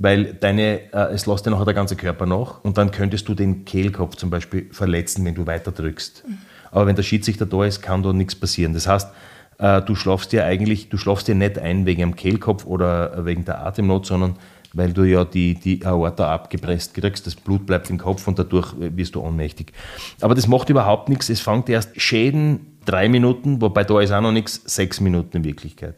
[0.01, 3.35] Weil deine, äh, es lässt dir nachher der ganze Körper nach und dann könntest du
[3.35, 6.23] den Kehlkopf zum Beispiel verletzen, wenn du weiter drückst.
[6.27, 6.37] Mhm.
[6.71, 8.73] Aber wenn der Schiedsrichter da ist, kann da nichts passieren.
[8.73, 9.09] Das heißt,
[9.59, 13.45] äh, du schlafst dir eigentlich, du schlafst dir nicht ein wegen dem Kehlkopf oder wegen
[13.45, 14.37] der Atemnot, sondern
[14.73, 18.73] weil du ja die, die Aorta abgepresst kriegst, das Blut bleibt im Kopf und dadurch
[18.77, 19.73] wirst du ohnmächtig.
[20.21, 21.29] Aber das macht überhaupt nichts.
[21.29, 25.43] Es fängt erst Schäden drei Minuten, wobei da ist auch noch nichts, sechs Minuten in
[25.43, 25.95] Wirklichkeit.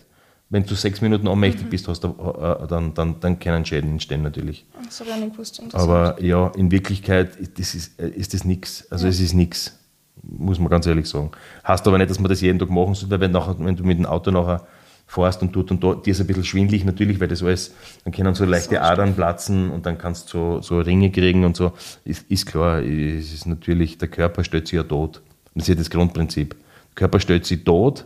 [0.53, 1.69] Wenn du sechs Minuten ohnmächtig mhm.
[1.71, 4.67] bist, hast du, äh, dann, dann, dann können Schäden entstehen natürlich.
[4.85, 5.59] Das habe ich nicht gewusst.
[5.73, 8.85] Aber ja, in Wirklichkeit ist das, ist, ist das nichts.
[8.91, 9.09] Also ja.
[9.09, 9.79] es ist nichts
[10.21, 11.31] muss man ganz ehrlich sagen.
[11.67, 13.83] Heißt aber nicht, dass man das jeden Tag machen sollte, weil wenn, nachher, wenn du
[13.83, 14.65] mit dem Auto nachher
[15.07, 18.13] fährst und tut und dort, dir ist ein bisschen schwindlig natürlich, weil das alles, dann
[18.13, 21.73] können so leichte Adern platzen und dann kannst du so, so Ringe kriegen und so.
[22.05, 25.21] Ist, ist klar, es ist natürlich, der Körper stellt sich ja tot.
[25.55, 26.51] Das ist ja das Grundprinzip.
[26.51, 28.05] Der Körper stellt sich tot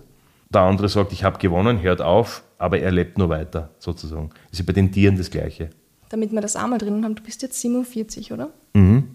[0.50, 4.30] Der andere sagt, ich habe gewonnen, hört auf, aber er lebt nur weiter, sozusagen.
[4.50, 5.70] Das ist bei den Tieren das Gleiche.
[6.10, 8.50] Damit wir das einmal drinnen haben, du bist jetzt 47, oder?
[8.74, 9.10] Mhm.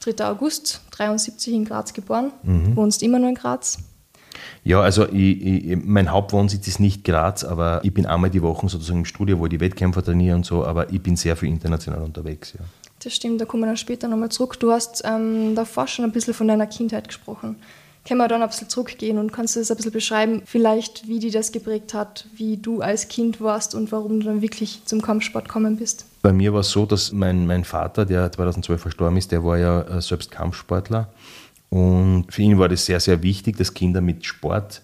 [0.00, 0.26] 3.
[0.26, 2.76] August, 73 in Graz geboren, mhm.
[2.76, 3.78] wohnst immer nur in Graz.
[4.64, 8.68] Ja, also ich, ich, mein Hauptwohnsitz ist nicht Graz, aber ich bin einmal die Woche
[8.68, 11.48] sozusagen im Studio, wo ich die Wettkämpfer trainiere und so, aber ich bin sehr viel
[11.48, 12.54] international unterwegs.
[12.58, 12.64] Ja.
[13.02, 14.58] Das stimmt, da kommen wir dann später nochmal zurück.
[14.60, 17.56] Du hast ähm, davor schon ein bisschen von deiner Kindheit gesprochen.
[18.06, 21.20] Können wir dann ein bisschen zurückgehen und kannst du das ein bisschen beschreiben, vielleicht wie
[21.20, 25.02] die das geprägt hat, wie du als Kind warst und warum du dann wirklich zum
[25.02, 26.06] Kampfsport gekommen bist?
[26.20, 29.56] Bei mir war es so, dass mein, mein Vater, der 2012 verstorben ist, der war
[29.56, 31.08] ja äh, selbst Kampfsportler
[31.70, 34.82] und für ihn war das sehr, sehr wichtig, dass Kinder mit Sport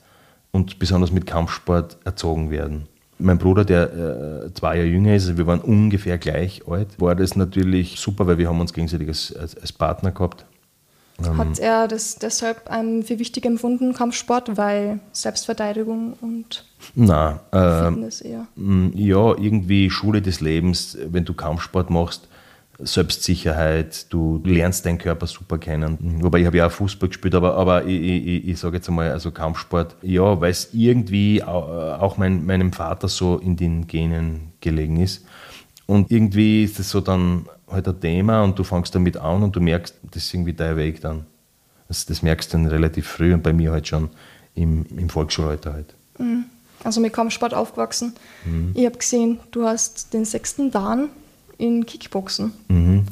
[0.52, 2.86] und besonders mit Kampfsport erzogen werden.
[3.18, 7.16] Mein Bruder, der äh, zwei Jahre jünger ist, also wir waren ungefähr gleich alt, war
[7.16, 10.44] das natürlich super, weil wir haben uns gegenseitig als, als, als Partner gehabt.
[11.24, 17.90] Ähm, Hat er das deshalb ähm, für wichtig empfunden, Kampfsport, weil Selbstverteidigung und Na, äh,
[17.90, 18.46] Fitness eher?
[18.94, 22.28] Ja, irgendwie Schule des Lebens, wenn du Kampfsport machst,
[22.80, 26.22] Selbstsicherheit, du lernst deinen Körper super kennen.
[26.22, 29.10] Wobei ich habe ja auch Fußball gespielt, aber, aber ich, ich, ich sage jetzt einmal,
[29.10, 35.00] also Kampfsport, ja, weil es irgendwie auch mein, meinem Vater so in den Genen gelegen
[35.00, 35.24] ist.
[35.86, 39.54] Und irgendwie ist es so dann halt ein Thema und du fängst damit an und
[39.54, 41.26] du merkst, das ist irgendwie dein Weg dann.
[41.88, 44.10] Das, das merkst du dann relativ früh und bei mir halt schon
[44.54, 45.94] im, im Volksschulalter halt.
[46.18, 46.44] Mhm.
[46.84, 48.14] Also mit Kampfsport aufgewachsen.
[48.44, 48.72] Mhm.
[48.74, 51.08] Ich habe gesehen, du hast den sechsten Dan
[51.56, 52.52] in Kickboxen.
[52.68, 53.06] Mhm.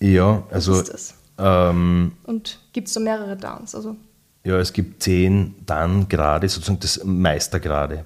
[0.00, 0.72] Ja, also.
[0.72, 1.14] Was ist das?
[1.38, 3.74] Ähm, und gibt es so mehrere Dans?
[3.74, 3.96] Also?
[4.44, 8.04] Ja, es gibt zehn Dan-Grade, sozusagen das Meistergrade.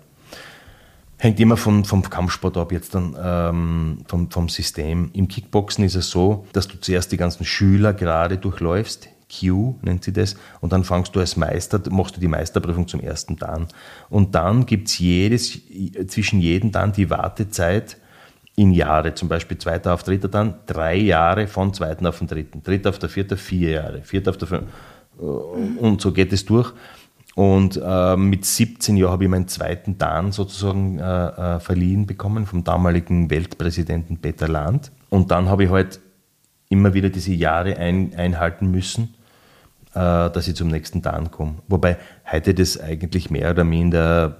[1.23, 5.11] Hängt immer vom, vom Kampfsport ab, jetzt dann ähm, vom, vom System.
[5.13, 10.03] Im Kickboxen ist es so, dass du zuerst die ganzen Schüler gerade durchläufst, Q nennt
[10.03, 13.69] sie das, und dann fangst du als Meister, machst du die Meisterprüfung zum ersten Dan.
[14.09, 15.61] Und dann gibt es jedes,
[16.07, 17.99] zwischen jedem Dan die Wartezeit
[18.57, 22.63] in Jahre, zum Beispiel zweiter auf dritter dann, drei Jahre von zweiten auf den dritten,
[22.63, 24.71] dritter auf der vierter, vier Jahre, vierter auf der fünften,
[25.19, 26.73] äh, und so geht es durch.
[27.41, 32.45] Und äh, mit 17 Jahren habe ich meinen zweiten Dan sozusagen äh, äh, verliehen bekommen
[32.45, 34.93] vom damaligen Weltpräsidenten Peter Land.
[35.09, 36.01] Und dann habe ich halt
[36.69, 39.15] immer wieder diese Jahre ein, einhalten müssen,
[39.95, 41.55] äh, dass ich zum nächsten Dan komme.
[41.67, 41.97] Wobei
[42.31, 44.37] heute das eigentlich mehr oder minder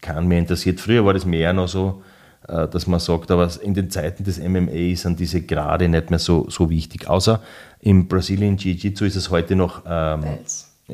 [0.00, 0.80] kann mir interessiert.
[0.80, 2.02] Früher war das mehr noch so,
[2.48, 6.18] äh, dass man sagt, aber in den Zeiten des MMA sind diese Gerade nicht mehr
[6.18, 7.10] so, so wichtig.
[7.10, 7.42] Außer
[7.80, 9.82] im Brazilian Jiu-Jitsu ist es heute noch.
[9.86, 10.24] Ähm,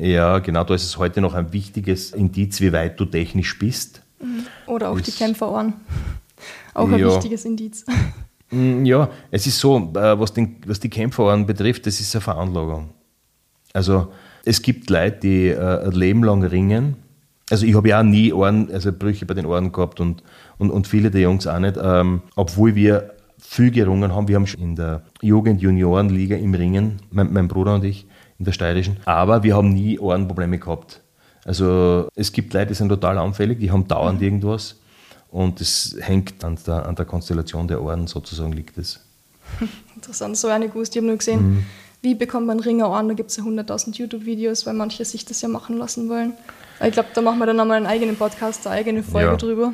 [0.01, 4.01] ja, genau, da ist es heute noch ein wichtiges Indiz, wie weit du technisch bist.
[4.21, 4.45] Mhm.
[4.67, 5.73] Oder auch ist, die Kämpferohren.
[6.73, 7.85] Auch ein ja, wichtiges Indiz.
[8.51, 12.21] Mm, ja, es ist so, äh, was, den, was die Kämpferohren betrifft, das ist eine
[12.21, 12.89] Veranlagung.
[13.73, 14.11] Also
[14.43, 16.95] es gibt Leute, die äh, ein Leben lang ringen
[17.49, 20.23] also ich habe ja auch nie Ohren, also Brüche bei den Ohren gehabt und,
[20.57, 24.27] und, und viele der Jungs auch nicht, ähm, obwohl wir viel gerungen haben.
[24.27, 28.05] Wir haben schon in der Jugend-Junioren-Liga im Ringen, mein, mein, Bruder und ich,
[28.39, 31.01] in der steirischen, aber wir haben nie Ohrenprobleme gehabt.
[31.45, 34.25] Also es gibt Leute, die sind total anfällig, die haben dauernd mhm.
[34.25, 34.75] irgendwas
[35.29, 38.99] und es hängt an der, an der Konstellation der Ohren sozusagen liegt es.
[39.95, 40.95] Interessant, so eine gewusst.
[40.95, 41.65] Ich habe nur gesehen, mhm.
[42.01, 45.49] wie bekommt man Ringerohren, da gibt es ja 100.000 YouTube-Videos, weil manche sich das ja
[45.49, 46.33] machen lassen wollen.
[46.83, 49.35] Ich glaube, da machen wir dann nochmal einen eigenen Podcast, eine eigene Folge ja.
[49.35, 49.73] drüber.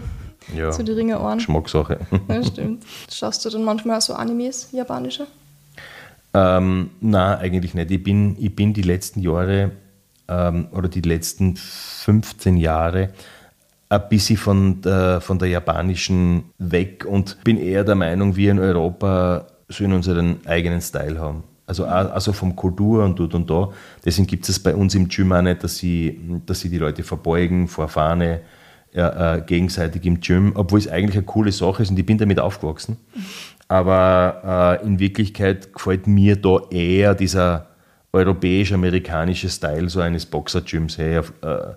[0.55, 0.71] Ja.
[0.71, 1.39] Zu den Ringeohren.
[1.39, 1.99] Geschmackssache.
[2.27, 2.83] Ja, stimmt.
[3.11, 5.27] Schaust du dann manchmal auch so Animes, japanische?
[6.35, 7.91] Ähm, nein, eigentlich nicht.
[7.91, 9.71] Ich bin, ich bin die letzten Jahre
[10.27, 13.11] ähm, oder die letzten 15 Jahre
[13.87, 18.59] ein bisschen von der, von der japanischen weg und bin eher der Meinung, wir in
[18.59, 21.43] Europa sollen unseren eigenen Style haben.
[21.67, 23.69] Also also vom Kultur und dort und da.
[24.03, 27.01] Deswegen gibt es bei uns im Gym auch nicht, dass sie, dass sie die Leute
[27.03, 28.41] verbeugen vor Fahne
[28.91, 32.39] äh, gegenseitig im Gym, obwohl es eigentlich eine coole Sache ist und ich bin damit
[32.39, 32.97] aufgewachsen.
[33.67, 37.67] Aber äh, in Wirklichkeit gefällt mir da eher dieser
[38.13, 40.97] europäisch-amerikanische Style so eines Boxer-Gyms.
[40.97, 41.75] Hey, äh,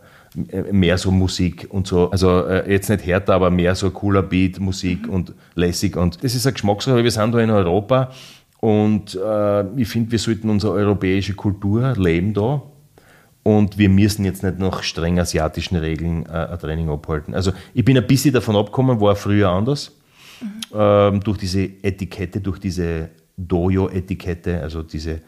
[0.72, 2.11] mehr so Musik und so.
[2.11, 5.96] Also äh, jetzt nicht härter, aber mehr so cooler Beat, Musik und lässig.
[5.96, 7.03] Und das ist eine Geschmackssache.
[7.03, 8.11] Wir sind da in Europa
[8.61, 12.62] und äh, ich finde, wir sollten unsere europäische Kultur leben da.
[13.42, 17.35] Und wir müssen jetzt nicht nach streng asiatischen Regeln äh, ein Training abhalten.
[17.35, 19.92] Also ich bin ein bisschen davon abgekommen, war früher anders.
[20.40, 20.61] Mhm.
[20.74, 25.20] Ähm, durch diese Etikette, durch diese Dojo-Etikette, also diese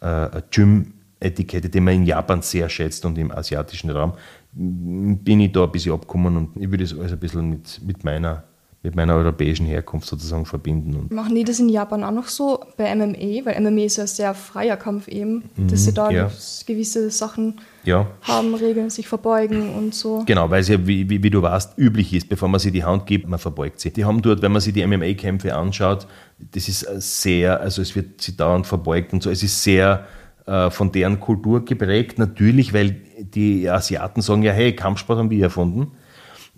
[0.00, 4.12] äh, Gym-Etikette, die man in Japan sehr schätzt und im asiatischen Raum,
[4.52, 8.04] bin ich da ein bisschen abgekommen und ich würde es alles ein bisschen mit, mit
[8.04, 8.44] meiner
[8.82, 10.94] mit meiner europäischen Herkunft sozusagen verbinden.
[10.94, 13.44] Und Machen die das in Japan auch noch so bei MMA?
[13.44, 16.30] Weil MMA ist ja ein sehr freier Kampf eben, dass sie da Mhm, ja.
[16.64, 20.22] gewisse Sachen ja, haben, Regeln, sich verbeugen und so.
[20.26, 22.84] Genau, weil es ja, wie, wie, wie du weißt, üblich ist, bevor man sie die
[22.84, 23.90] Hand gibt, man verbeugt sie.
[23.90, 26.06] Die haben dort, wenn man sich die MMA-Kämpfe anschaut,
[26.38, 26.86] das ist
[27.20, 30.06] sehr, also es wird sie dauernd verbeugt und so, es ist sehr
[30.46, 35.42] äh, von deren Kultur geprägt, natürlich, weil die Asiaten sagen ja, hey, Kampfsport haben wir
[35.42, 35.92] erfunden.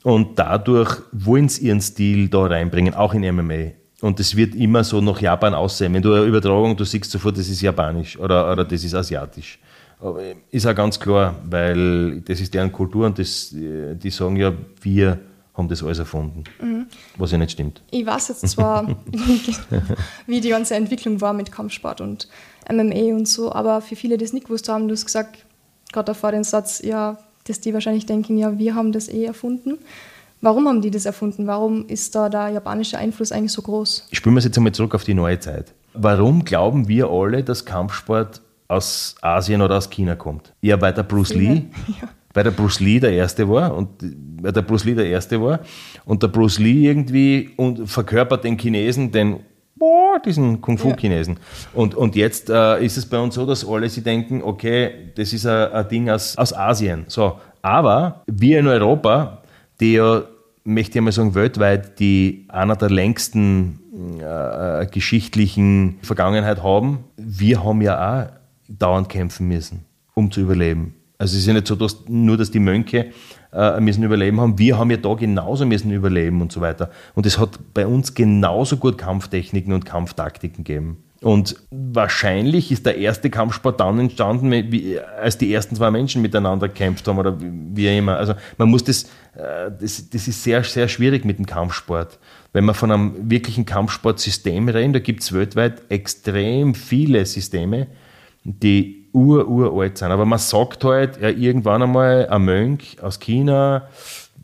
[0.03, 3.73] Und dadurch wollen sie ihren Stil da reinbringen, auch in MMA.
[4.01, 5.93] Und es wird immer so nach Japan aussehen.
[5.93, 9.59] Wenn du eine Übertragung, du siehst sofort, das ist japanisch oder, oder das ist asiatisch.
[10.01, 14.37] Aber ist auch ganz klar, weil das ist deren Kultur und das, äh, die sagen
[14.37, 15.19] ja, wir
[15.55, 16.45] haben das alles erfunden.
[17.17, 17.83] Was ja nicht stimmt.
[17.91, 18.89] Ich weiß jetzt zwar,
[20.27, 22.29] wie die ganze Entwicklung war mit Kampfsport und
[22.71, 25.45] MMA und so, aber für viele, die es nicht gewusst haben, du hast gesagt,
[25.93, 29.79] gerade davor den Satz, ja, dass die wahrscheinlich denken, ja, wir haben das eh erfunden.
[30.41, 31.47] Warum haben die das erfunden?
[31.47, 34.09] Warum ist da der japanische Einfluss eigentlich so groß?
[34.13, 35.75] Spüren wir es jetzt einmal zurück auf die neue Zeit.
[35.93, 40.53] Warum glauben wir alle, dass Kampfsport aus Asien oder aus China kommt?
[40.61, 42.09] Ja, weil der Bruce Lee, Ja.
[42.33, 43.89] weil der Bruce Lee der Erste war und
[44.43, 45.61] weil der Bruce Lee der Erste war
[46.05, 49.41] und der Bruce Lee irgendwie und verkörpert den Chinesen, den
[49.77, 51.39] boah, diesen Kung-Fu-Chinesen.
[51.73, 55.33] Und, und jetzt äh, ist es bei uns so, dass alle sie denken, okay, das
[55.33, 57.05] ist ein, ein Ding aus, aus Asien.
[57.09, 59.43] So, aber wir in Europa,
[59.81, 60.23] die ja,
[60.65, 63.81] möchte ich mal sagen, weltweit die einer der längsten
[64.21, 68.40] äh, geschichtlichen Vergangenheit haben, wir haben ja auch
[68.79, 70.95] dauernd kämpfen müssen, um zu überleben.
[71.19, 73.11] Also es ist ja nicht so, dass nur, dass die Mönche
[73.53, 76.91] äh, müssen überleben haben, wir haben ja da genauso müssen überleben und so weiter.
[77.15, 81.05] Und es hat bei uns genauso gut Kampftechniken und Kampftaktiken gegeben.
[81.23, 86.69] Und wahrscheinlich ist der erste Kampfsport dann entstanden, wie, als die ersten zwei Menschen miteinander
[86.69, 88.17] gekämpft haben oder wie wie immer.
[88.17, 89.05] Also man muss das,
[89.35, 92.19] äh, das, das ist sehr, sehr schwierig mit dem Kampfsport.
[92.55, 97.89] Wenn wir von einem wirklichen Kampfsportsystem reden, da gibt es weltweit extrem viele Systeme,
[98.59, 100.11] die ur, uralt sind.
[100.11, 103.89] Aber man sagt halt, ja, irgendwann einmal ein Mönch aus China,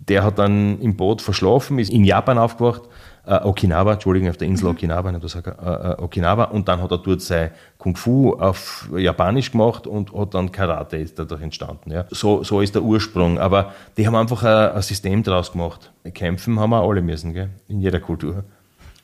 [0.08, 2.82] der hat dann im Boot verschlafen, ist in Japan aufgewacht,
[3.26, 6.92] äh, Okinawa, Entschuldigung, auf der Insel Okinawa, nicht Osaka, äh, äh, Okinawa, und dann hat
[6.92, 11.90] er dort sein Kung Fu auf Japanisch gemacht und hat dann Karate ist dadurch entstanden.
[11.90, 12.04] Ja.
[12.10, 13.38] So, so ist der Ursprung.
[13.38, 15.92] Aber die haben einfach ein, ein System draus gemacht.
[16.14, 17.50] Kämpfen haben wir alle müssen, gell?
[17.68, 18.44] in jeder Kultur.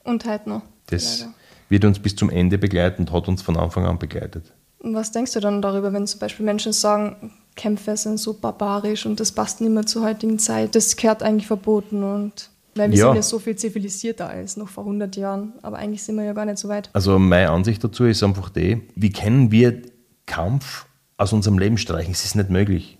[0.05, 0.63] Und heute noch.
[0.87, 1.33] Das leider.
[1.69, 4.53] wird uns bis zum Ende begleiten und hat uns von Anfang an begleitet.
[4.85, 9.21] Was denkst du dann darüber, wenn zum Beispiel Menschen sagen, Kämpfe sind so barbarisch und
[9.21, 13.07] das passt nicht mehr zur heutigen Zeit, das gehört eigentlich verboten und weil wir Ja.
[13.09, 16.33] sind ja so viel zivilisierter als noch vor 100 Jahren, aber eigentlich sind wir ja
[16.33, 16.89] gar nicht so weit.
[16.95, 19.83] Also meine Ansicht dazu ist einfach die, wie können wir
[20.25, 20.87] Kampf
[21.19, 22.13] aus unserem Leben streichen?
[22.13, 22.97] Es ist nicht möglich.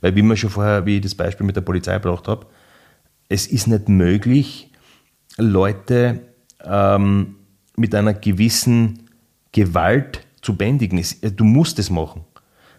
[0.00, 2.46] Weil wie man schon vorher, wie ich das Beispiel mit der Polizei gebracht habe,
[3.28, 4.72] es ist nicht möglich,
[5.38, 6.20] Leute
[6.64, 7.36] ähm,
[7.76, 9.08] mit einer gewissen
[9.52, 10.98] Gewalt zu bändigen.
[10.98, 12.24] Es, du musst es machen.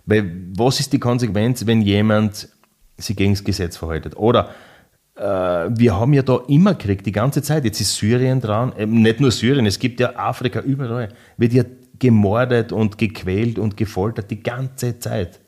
[0.05, 2.49] Weil was ist die Konsequenz, wenn jemand
[2.97, 4.17] sich gegen das Gesetz verhaltet?
[4.17, 4.49] Oder
[5.15, 7.65] äh, wir haben ja da immer Krieg, die ganze Zeit.
[7.65, 11.09] Jetzt ist Syrien dran, ähm, nicht nur Syrien, es gibt ja Afrika überall.
[11.37, 11.63] Wird ja
[11.99, 15.39] gemordet und gequält und gefoltert die ganze Zeit.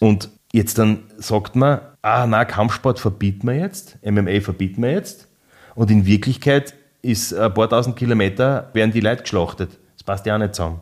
[0.00, 5.28] Und jetzt dann sagt man, ah, na, Kampfsport verbieten wir jetzt, MMA verbieten wir jetzt.
[5.74, 9.78] Und in Wirklichkeit ist ein paar tausend Kilometer, werden die Leute geschlachtet.
[9.94, 10.80] Das passt ja auch nicht zusammen.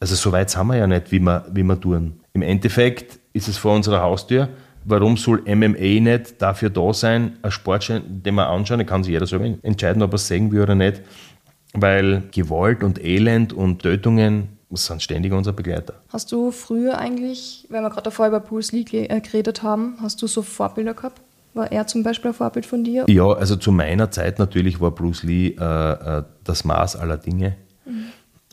[0.00, 2.20] Also so weit sind wir ja nicht, wie wir, wie wir tun.
[2.32, 4.48] Im Endeffekt ist es vor unserer Haustür.
[4.84, 9.12] Warum soll MMA nicht dafür da sein, ein Sportschein, den wir anschauen, da kann sich
[9.12, 11.00] jeder selber entscheiden, ob er es sehen will oder nicht.
[11.72, 15.94] Weil Gewalt und Elend und Tötungen sind ständig unser Begleiter.
[16.08, 20.20] Hast du früher eigentlich, wenn wir gerade davor über Bruce Lee äh, geredet haben, hast
[20.20, 21.20] du so Vorbilder gehabt?
[21.54, 23.06] War er zum Beispiel ein Vorbild von dir?
[23.08, 27.56] Ja, also zu meiner Zeit natürlich war Bruce Lee äh, äh, das Maß aller Dinge.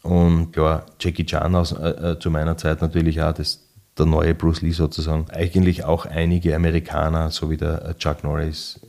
[0.03, 3.59] Und ja, Jackie Chan aus, äh, äh, zu meiner Zeit natürlich auch das,
[3.97, 5.25] der neue Bruce Lee sozusagen.
[5.29, 8.79] Eigentlich auch einige Amerikaner, so wie der äh, Chuck Norris,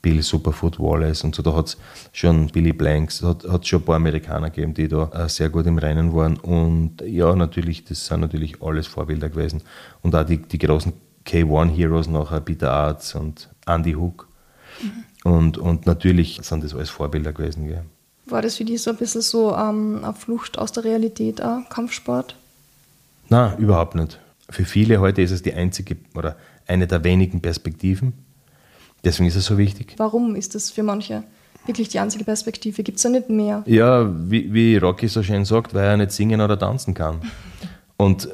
[0.00, 1.42] Bill Superfoot Wallace und so.
[1.42, 1.78] Da hat es
[2.12, 5.66] schon Billy Blanks, hat es schon ein paar Amerikaner gegeben, die da äh, sehr gut
[5.66, 6.36] im Rennen waren.
[6.36, 9.62] Und ja, natürlich, das sind natürlich alles Vorbilder gewesen.
[10.02, 10.92] Und auch die, die großen
[11.26, 14.28] K1-Heroes nachher, Peter Arts und Andy Hook.
[15.24, 17.66] Und, und natürlich sind das alles Vorbilder gewesen.
[17.66, 17.84] Gell.
[18.26, 21.68] War das für dich so ein bisschen so ähm, eine Flucht aus der Realität, auch,
[21.68, 22.36] Kampfsport?
[23.28, 24.18] Nein, überhaupt nicht.
[24.48, 28.12] Für viele heute ist es die einzige oder eine der wenigen Perspektiven.
[29.04, 29.94] Deswegen ist es so wichtig.
[29.98, 31.24] Warum ist das für manche
[31.66, 32.82] wirklich die einzige Perspektive?
[32.82, 33.62] Gibt es da nicht mehr?
[33.66, 37.20] Ja, wie, wie Rocky so schön sagt, weil er nicht singen oder tanzen kann.
[37.96, 38.28] Und äh,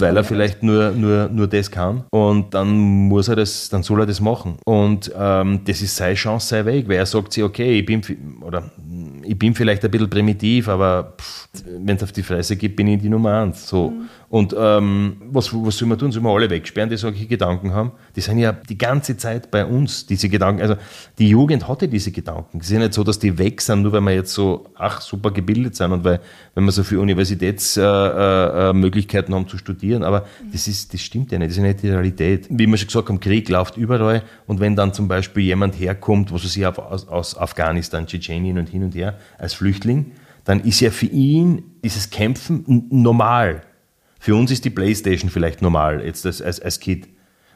[0.00, 2.04] weil er vielleicht nur, nur, nur das kann.
[2.10, 2.68] Und dann
[3.08, 4.56] muss er das, dann soll er das machen.
[4.64, 8.02] Und ähm, das ist seine Chance, sein Weg, weil er sagt sich, okay, ich bin,
[8.40, 8.70] oder
[9.22, 11.14] ich bin vielleicht ein bisschen primitiv, aber
[11.64, 13.68] wenn es auf die Fresse gibt, bin ich die Nummer eins.
[13.68, 13.90] So.
[13.90, 14.08] Mhm.
[14.32, 16.10] Und ähm, was, was soll man tun?
[16.10, 17.92] Sollen wir alle wegsperren, die solche Gedanken haben?
[18.16, 20.62] Die sind ja die ganze Zeit bei uns, diese Gedanken.
[20.62, 20.76] Also
[21.18, 22.60] die Jugend hatte diese Gedanken.
[22.60, 25.02] Es ist ja nicht so, dass die weg sind, nur weil wir jetzt so, ach,
[25.02, 26.18] super gebildet sind und weil,
[26.54, 30.02] wenn wir so viele Universitätsmöglichkeiten äh, äh, haben zu studieren.
[30.02, 32.46] Aber das, ist, das stimmt ja nicht, das ist ja nicht die Realität.
[32.48, 34.22] Wie wir schon gesagt haben, Krieg läuft überall.
[34.46, 38.70] Und wenn dann zum Beispiel jemand herkommt, was weiß ich, aus, aus Afghanistan, Tschetschenien und
[38.70, 40.12] hin und her, als Flüchtling,
[40.44, 43.60] dann ist ja für ihn dieses Kämpfen normal.
[44.22, 47.08] Für uns ist die Playstation vielleicht normal, jetzt als, als, als Kind.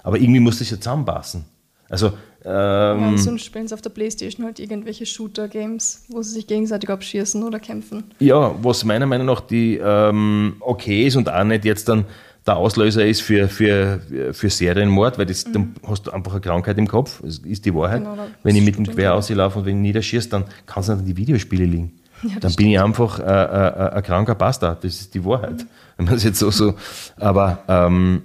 [0.03, 1.45] Aber irgendwie muss das ja zusammenpassen.
[1.89, 2.09] Also,
[2.45, 6.91] ähm, ja, sonst spielen sie auf der Playstation halt irgendwelche Shooter-Games, wo sie sich gegenseitig
[6.91, 8.03] abschießen oder kämpfen.
[8.19, 12.05] Ja, was meiner Meinung nach die ähm, okay ist und auch nicht jetzt dann
[12.45, 14.01] der Auslöser ist für, für,
[14.33, 15.53] für Serienmord, weil das, mhm.
[15.53, 18.03] dann hast du einfach eine Krankheit im Kopf, das ist die Wahrheit.
[18.03, 20.99] Genau, wenn ich mit dem Quer auslaufe und wenn ich niederschießt, dann kann es nicht
[20.99, 21.96] an die Videospiele liegen.
[22.23, 24.83] Ja, dann bin ich einfach äh, äh, ein kranker Bastard.
[24.85, 25.63] Das ist die Wahrheit.
[25.63, 25.69] Mhm.
[25.97, 26.75] Wenn man es jetzt so, so.
[27.17, 28.23] Aber ähm,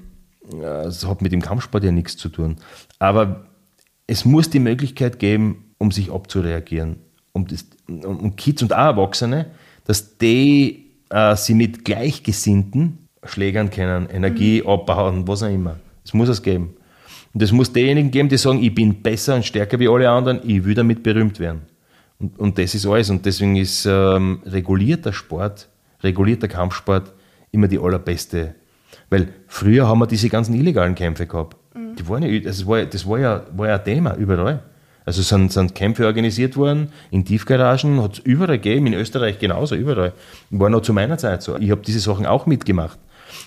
[0.86, 2.58] es hat mit dem Kampfsport ja nichts zu tun.
[2.99, 3.45] Aber
[4.08, 6.97] es muss die Möglichkeit geben, um sich abzureagieren.
[7.34, 9.47] Um, das, um Kids und auch Erwachsene,
[9.86, 14.69] dass die äh, sie mit Gleichgesinnten schlägern können, Energie mhm.
[14.69, 15.77] abbauen, was auch immer.
[16.04, 16.75] Es muss es geben.
[17.34, 20.41] Und es muss diejenigen geben, die sagen, ich bin besser und stärker wie alle anderen,
[20.43, 21.62] ich will damit berühmt werden.
[22.21, 23.10] Und, und das ist alles.
[23.10, 25.67] Und deswegen ist ähm, regulierter Sport,
[26.03, 27.12] regulierter Kampfsport
[27.51, 28.55] immer die allerbeste.
[29.10, 31.57] Weil früher haben wir diese ganzen illegalen Kämpfe gehabt.
[31.75, 31.95] Mhm.
[31.95, 34.63] Die waren ja, das, war, das war, ja, war ja ein Thema überall.
[35.03, 39.75] Also sind, sind Kämpfe organisiert worden in Tiefgaragen, hat es überall gegeben, in Österreich genauso,
[39.75, 40.13] überall.
[40.51, 41.57] War noch zu meiner Zeit so.
[41.57, 42.99] Ich habe diese Sachen auch mitgemacht,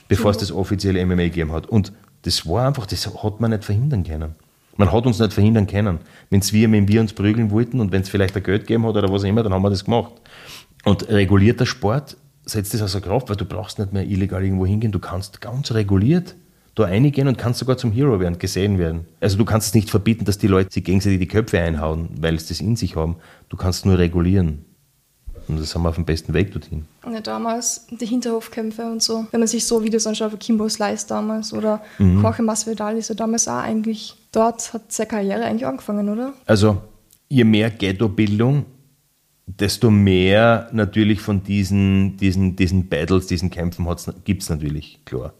[0.08, 1.66] bevor es das offizielle MMA gegeben hat.
[1.68, 4.34] Und das war einfach, das hat man nicht verhindern können.
[4.76, 6.00] Man hat uns nicht verhindern können.
[6.30, 8.96] Wenn's wir, wenn wir uns prügeln wollten und wenn es vielleicht ein Geld gegeben hat
[8.96, 10.12] oder was auch immer, dann haben wir das gemacht.
[10.84, 14.92] Und regulierter Sport setzt das außer Kraft, weil du brauchst nicht mehr illegal irgendwo hingehen.
[14.92, 16.34] Du kannst ganz reguliert
[16.74, 19.06] da reingehen und kannst sogar zum Hero werden, gesehen werden.
[19.20, 22.38] Also du kannst es nicht verbieten, dass die Leute sich gegenseitig die Köpfe einhauen, weil
[22.40, 23.16] sie das in sich haben.
[23.48, 24.64] Du kannst nur regulieren.
[25.46, 26.86] Und das haben wir auf dem besten Weg dorthin.
[27.04, 29.26] Ja, damals die Hinterhofkämpfe und so.
[29.30, 32.22] Wenn man sich so Videos anschaut, wie Kimbo Slice damals oder mhm.
[32.22, 36.32] Jorge Masvidal ist ja damals auch eigentlich, dort hat seine Karriere eigentlich angefangen, oder?
[36.46, 36.82] Also,
[37.28, 38.66] je mehr Ghetto-Bildung,
[39.46, 43.86] desto mehr natürlich von diesen, diesen, diesen Battles, diesen Kämpfen
[44.24, 45.32] gibt es natürlich, klar.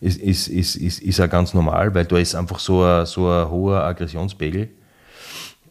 [0.00, 3.28] Ist, ist, ist, ist, ist auch ganz normal, weil da ist einfach so ein, so
[3.28, 4.70] ein hoher Aggressionspegel,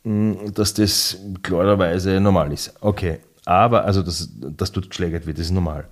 [0.04, 2.72] mm, dass das klarerweise normal ist.
[2.80, 5.88] Okay, aber, also dass, dass dort geschlägert wird, das ist normal.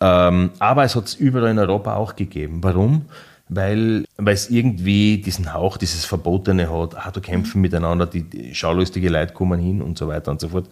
[0.00, 2.58] Ähm, aber es hat es überall in Europa auch gegeben.
[2.62, 3.06] Warum?
[3.48, 9.08] Weil, es irgendwie diesen Hauch, dieses Verbotene hat, ah, du kämpfen miteinander, die, die schaulustige
[9.08, 10.68] Leute kommen hin und so weiter und so fort.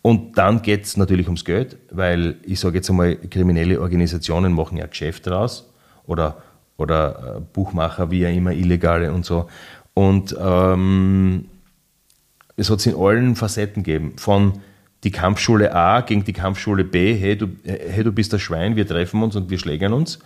[0.00, 4.78] Und dann geht es natürlich ums Geld, weil ich sage jetzt einmal, kriminelle Organisationen machen
[4.78, 5.70] ja Geschäft daraus
[6.06, 6.42] oder,
[6.76, 9.48] oder äh, Buchmacher, wie ja immer, Illegale und so.
[9.94, 11.46] Und ähm,
[12.56, 14.14] es hat es in allen Facetten gegeben.
[14.16, 14.60] Von
[15.04, 18.86] die Kampfschule A gegen die Kampfschule B, hey du, hey, du bist ein Schwein, wir
[18.86, 20.18] treffen uns und wir schlägern uns,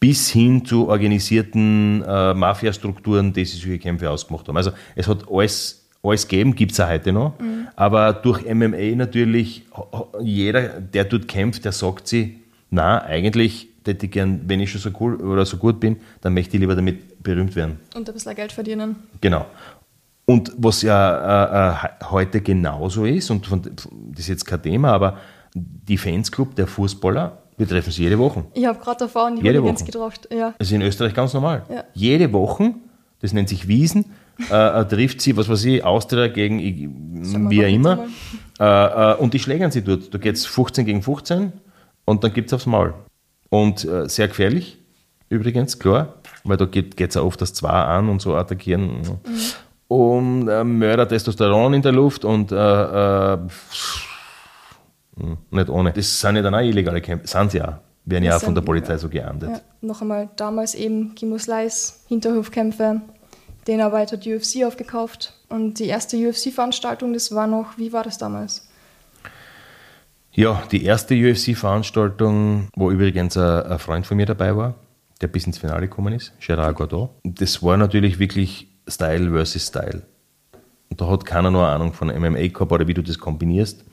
[0.00, 4.56] bis hin zu organisierten äh, Mafiastrukturen, die sich solche Kämpfe ausgemacht haben.
[4.56, 7.68] Also es hat alles, alles gegeben, gibt es auch heute noch, mhm.
[7.76, 9.66] aber durch MMA natürlich,
[10.22, 12.30] jeder, der dort kämpft, der sagt sich,
[12.70, 16.32] na, eigentlich hätte ich gern, wenn ich schon so cool oder so gut bin, dann
[16.32, 17.78] möchte ich lieber damit berühmt werden.
[17.94, 18.96] Und ein bisschen Geld verdienen.
[19.20, 19.46] Genau.
[20.24, 23.86] Und was ja äh, äh, heute genauso ist, und von, das
[24.20, 25.18] ist jetzt kein Thema, aber
[25.54, 28.44] die Fansclub der Fußballer, wir treffen sie jede Woche.
[28.54, 29.84] Ich habe gerade erfahren, die jede Woche.
[29.84, 30.20] getroffen.
[30.32, 30.54] Ja.
[30.56, 31.66] Das ist in Österreich ganz normal.
[31.68, 31.84] Ja.
[31.92, 32.72] Jede Woche,
[33.20, 34.06] das nennt sich Wiesen,
[34.50, 36.58] äh, äh trifft sie, was weiß ich, Austria gegen
[37.50, 38.06] wie auch immer.
[38.58, 40.12] Äh, äh, und die schlägern sie dort.
[40.12, 41.52] Da geht es 15 gegen 15
[42.06, 42.94] und dann gibt es aufs Maul.
[43.50, 44.78] Und sehr gefährlich,
[45.28, 49.00] übrigens, klar, weil da geht es ja oft das Zwei an und so attackieren.
[49.00, 49.18] Mhm
[49.88, 52.52] und äh, Mörder Testosteron in der Luft und
[55.20, 55.92] äh, äh, hm, nicht ohne.
[55.92, 57.74] Das sind ja dann auch illegale Kämpfe, sind sie auch.
[58.04, 59.50] Werden ja auch von der Polizei so geahndet.
[59.50, 63.02] Ja, noch einmal, damals eben Gimusleis, Hinterhofkämpfe,
[63.66, 65.34] den Arbeit hat UFC aufgekauft.
[65.48, 68.66] Und die erste UFC-Veranstaltung, das war noch, wie war das damals?
[70.32, 74.74] Ja, die erste UFC-Veranstaltung, wo übrigens ein, ein, Freund von mir dabei war,
[75.20, 77.10] der bis ins Finale gekommen ist, Gerard Godot.
[77.24, 80.02] Das war natürlich wirklich Style versus Style.
[80.88, 83.84] Und da hat keiner noch eine Ahnung von MMA gehabt oder wie du das kombinierst.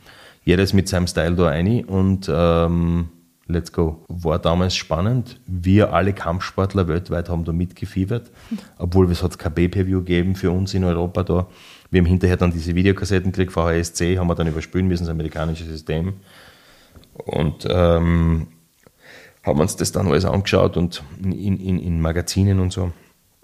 [0.48, 3.10] Jeder ist mit seinem Style da rein und ähm,
[3.48, 4.06] let's go.
[4.08, 5.42] War damals spannend.
[5.46, 8.32] Wir alle Kampfsportler weltweit haben da mitgefiebert,
[8.78, 11.48] obwohl es hat kein Pay-Per-View gegeben für uns in Europa da.
[11.92, 15.66] Wir haben hinterher dann diese Videokassetten gekriegt, VHSC, haben wir dann überspülen müssen, das amerikanische
[15.66, 16.14] System.
[17.14, 18.48] Und ähm,
[19.44, 22.94] haben uns das dann alles angeschaut und in, in, in Magazinen und so.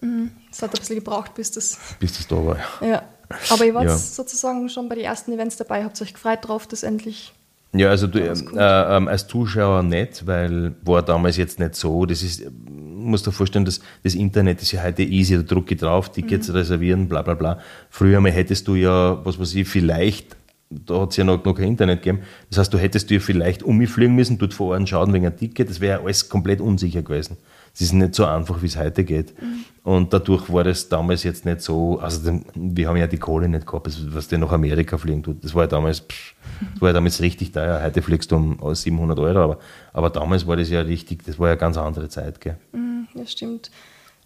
[0.01, 0.31] Mhm.
[0.49, 2.57] Es hat ein bisschen gebraucht, bis das, bis das da war.
[2.79, 3.03] Ja.
[3.49, 3.97] Aber ihr wart ja.
[3.97, 7.33] sozusagen schon bei den ersten Events dabei, habt euch gefreut drauf, dass endlich
[7.75, 12.05] ja, also du, äh, äh, als Zuschauer nicht, weil war damals jetzt nicht so.
[12.05, 15.79] Das ist, musst dir vorstellen, dass das Internet ist ja heute easy, da drucke ich
[15.79, 16.55] drauf, Tickets mhm.
[16.55, 17.59] reservieren, bla bla bla.
[17.89, 20.37] Früher mal hättest du ja, was weiß ich, vielleicht,
[20.69, 23.63] da hat es ja noch, noch kein Internet gegeben, das heißt, du hättest ja vielleicht
[23.63, 27.37] umfliegen müssen, dort vor Ort schauen wegen einem Ticket, das wäre alles komplett unsicher gewesen.
[27.73, 29.39] Es ist nicht so einfach, wie es heute geht.
[29.41, 29.65] Mhm.
[29.83, 33.65] Und dadurch war das damals jetzt nicht so, also wir haben ja die Kohle nicht
[33.65, 35.43] gehabt, was der nach Amerika fliegen tut.
[35.43, 36.35] Das war ja damals, pff,
[36.73, 37.81] das war ja damals richtig teuer.
[37.83, 39.59] Heute fliegst du um 700 Euro, aber,
[39.91, 42.39] aber damals war das ja richtig, das war ja eine ganz andere Zeit.
[42.39, 42.57] Gell?
[42.71, 43.71] Mhm, ja, stimmt.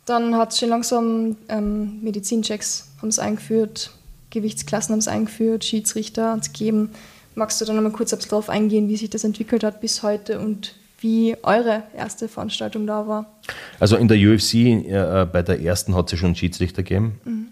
[0.06, 3.92] Dann hat es schon langsam ähm, Medizinchecks haben eingeführt,
[4.30, 6.92] Gewichtsklassen haben es eingeführt, Schiedsrichter hat es gegeben.
[7.36, 10.76] Magst du da nochmal kurz darauf eingehen, wie sich das entwickelt hat bis heute und
[11.00, 13.38] wie eure erste Veranstaltung da war.
[13.80, 17.20] Also in der UFC, äh, bei der ersten hat es ja schon einen Schiedsrichter gegeben.
[17.24, 17.48] Mhm.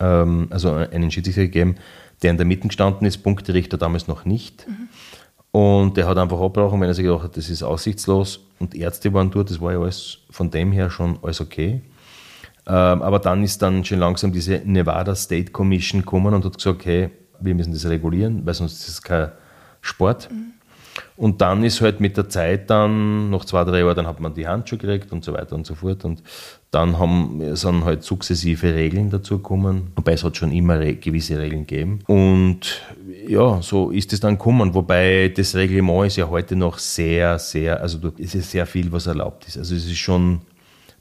[0.00, 1.76] Ähm, also einen Schiedsrichter gegeben,
[2.22, 4.66] der in der Mitte gestanden ist, Punkterichter damals noch nicht.
[4.68, 4.88] Mhm.
[5.52, 9.12] Und der hat einfach abgebrochen, wenn er sich gedacht hat, das ist aussichtslos und Ärzte
[9.14, 11.80] waren dort, das war ja alles von dem her schon alles okay.
[12.66, 16.84] Ähm, aber dann ist dann schon langsam diese Nevada State Commission gekommen und hat gesagt,
[16.84, 17.10] hey,
[17.40, 19.30] wir müssen das regulieren, weil sonst ist es kein
[19.80, 20.28] Sport.
[20.30, 20.52] Mhm.
[21.16, 24.34] Und dann ist halt mit der Zeit dann, noch zwei, drei Jahre, dann hat man
[24.34, 26.04] die Handschuhe gekriegt und so weiter und so fort.
[26.04, 26.22] Und
[26.70, 29.92] dann haben, sind halt sukzessive Regeln dazu gekommen.
[29.96, 32.00] Wobei es hat schon immer re gewisse Regeln gegeben.
[32.06, 32.82] Und
[33.26, 34.74] ja, so ist es dann gekommen.
[34.74, 39.06] Wobei das Reglement ist ja heute noch sehr, sehr, also es ist sehr viel, was
[39.06, 39.56] erlaubt ist.
[39.56, 40.42] Also es ist schon,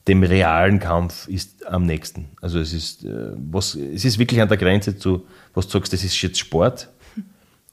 [0.07, 2.29] dem realen Kampf ist am nächsten.
[2.39, 5.91] Also es ist, äh, was, es ist wirklich an der Grenze zu, was du sagst,
[5.91, 6.89] das ist jetzt Sport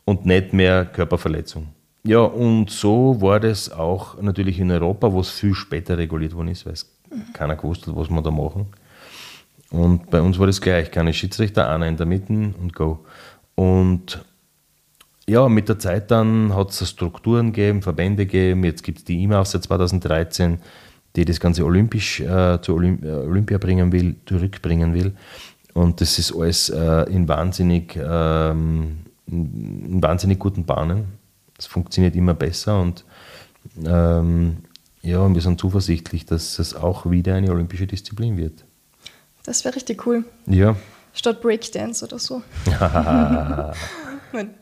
[0.05, 1.68] und nicht mehr Körperverletzung.
[2.05, 6.48] Ja, und so war das auch natürlich in Europa, wo es viel später reguliert worden
[6.48, 7.32] ist, weil es mhm.
[7.32, 8.66] keiner gewusst hat, was wir da machen.
[9.70, 13.05] Und bei uns war das gleich, keine Schiedsrichter, einer in der Mitte und go.
[13.55, 14.24] Und
[15.28, 19.22] ja, mit der Zeit dann hat es Strukturen gegeben, Verbände gegeben, jetzt gibt es die
[19.22, 20.59] IMA seit 2013,
[21.14, 25.14] die das Ganze olympisch äh, zu Olymp äh, Olympia bringen will, zurückbringen will.
[25.72, 31.22] Und das ist alles äh, in, wahnsinnig, ähm, in wahnsinnig guten Bahnen
[31.63, 33.05] es funktioniert immer besser und
[33.85, 34.59] ähm,
[35.03, 38.65] ja, wir sind zuversichtlich, dass es auch wieder eine olympische Disziplin wird.
[39.45, 40.25] Das wäre richtig cool.
[40.47, 40.75] Ja.
[41.13, 42.43] Statt Breakdance oder so.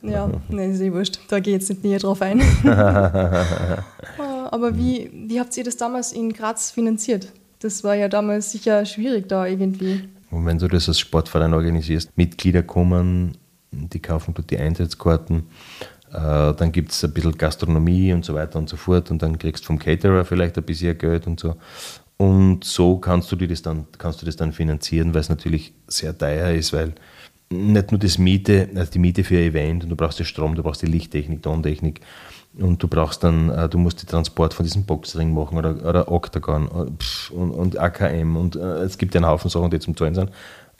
[0.02, 1.20] ja, nee, ist eh wurscht.
[1.28, 2.42] Da gehe ich jetzt nicht näher drauf ein.
[4.50, 7.32] Aber wie, wie habt ihr das damals in Graz finanziert?
[7.60, 10.08] Das war ja damals sicher schwierig da irgendwie.
[10.30, 13.38] Und wenn du das als Sportverein organisierst, Mitglieder kommen,
[13.70, 15.42] die kaufen dort die Einsatzkarten äh,
[16.12, 19.64] dann gibt es ein bisschen Gastronomie und so weiter und so fort und dann kriegst
[19.64, 21.56] du vom Caterer vielleicht ein bisschen Geld und so.
[22.16, 25.72] Und so kannst du dir das dann, kannst du das dann finanzieren, weil es natürlich
[25.86, 26.92] sehr teuer ist, weil
[27.52, 30.54] nicht nur das Miete, also die Miete für ein Event und du brauchst den Strom,
[30.54, 32.00] du brauchst die Lichttechnik, Tontechnik
[32.58, 36.12] und du brauchst dann, äh, du musst den Transport von diesem Boxring machen oder, oder
[36.12, 40.14] Octagon äh, und, und AKM und es gibt ja einen Haufen Sachen, die zum Zahlen
[40.14, 40.30] sind.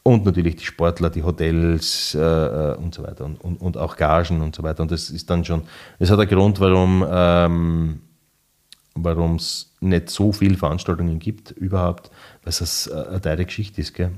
[0.03, 3.97] Und natürlich die Sportler, die Hotels äh, äh, und so weiter und, und, und, auch
[3.97, 4.83] Gagen und so weiter.
[4.83, 5.63] Und das ist dann schon,
[5.99, 8.01] das hat einen Grund, warum ähm,
[8.95, 12.11] warum es nicht so viele Veranstaltungen gibt überhaupt,
[12.43, 13.95] weil es äh, eine teure Geschichte ist.
[13.95, 14.13] Gell?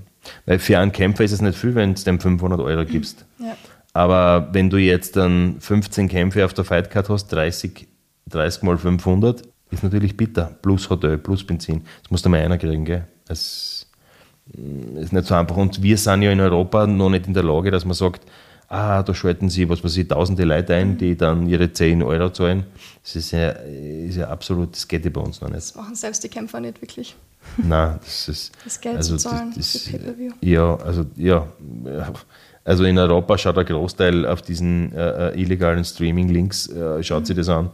[0.47, 3.24] Weil für einen Kämpfer ist es nicht viel, wenn du dem 500 Euro gibst.
[3.39, 3.57] Ja.
[3.93, 7.87] Aber wenn du jetzt dann 15 Kämpfe auf der Fightcard hast, 30,
[8.28, 10.57] 30 mal 500, ist natürlich bitter.
[10.62, 11.83] Plus Hotel, plus Benzin.
[12.03, 12.85] Das muss da mal einer kriegen.
[12.85, 13.07] Gell?
[13.26, 13.82] Das
[15.01, 15.57] ist nicht so einfach.
[15.57, 18.22] Und wir sind ja in Europa noch nicht in der Lage, dass man sagt,
[18.68, 22.30] ah, da schalten sie, was weiß ich, tausende Leute ein, die dann ihre 10 Euro
[22.30, 22.64] zahlen.
[23.03, 25.59] Das ist ja, ist ja absolut, das geht ja bei uns noch nicht.
[25.59, 27.14] Das machen selbst die Kämpfer nicht wirklich.
[27.57, 28.53] Nein, das ist.
[28.64, 29.90] Das Geld also, zu zahlen das, das,
[30.40, 31.47] Ja, also, ja.
[32.64, 37.26] Also in Europa schaut der Großteil auf diesen äh, äh illegalen Streaming-Links, äh, schaut mhm.
[37.26, 37.70] sich das an.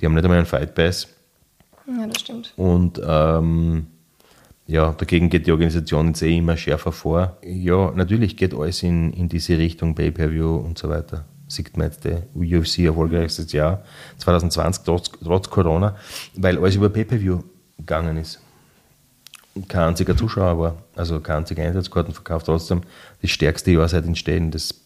[0.00, 1.06] Die haben nicht einmal einen Fight Pass.
[1.86, 2.52] Ja, das stimmt.
[2.56, 3.86] Und ähm,
[4.66, 7.36] ja, dagegen geht die Organisation jetzt eh immer schärfer vor.
[7.44, 11.24] Ja, natürlich geht alles in, in diese Richtung, Pay-Per-View und so weiter.
[11.48, 13.82] Sieht man jetzt, der UFC erfolgreichstes Jahr
[14.18, 15.96] 2020 trotz, trotz Corona,
[16.34, 17.40] weil alles über Pay-Per-View
[17.76, 18.40] gegangen ist.
[19.68, 22.82] Kein einziger Zuschauer war, also kein einziger Einsatzkarten verkauft, trotzdem
[23.20, 24.50] das stärkste Jahr seit Entstehen.
[24.50, 24.80] Das,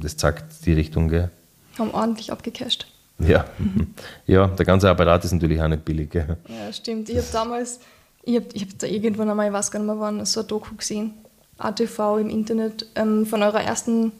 [0.00, 1.08] das zeigt die Richtung.
[1.08, 1.30] Gell?
[1.78, 2.88] Haben ordentlich abgecasht.
[3.18, 3.44] Ja.
[4.26, 6.10] ja, der ganze Apparat ist natürlich auch nicht billig.
[6.10, 6.36] Gell?
[6.48, 7.08] Ja, stimmt.
[7.08, 7.78] Ich habe damals,
[8.26, 10.74] ich habe hab da irgendwann einmal, ich weiß gar nicht mehr wann, so ein Doku
[10.74, 11.14] gesehen,
[11.58, 14.12] ATV im Internet, ähm, von eurer ersten,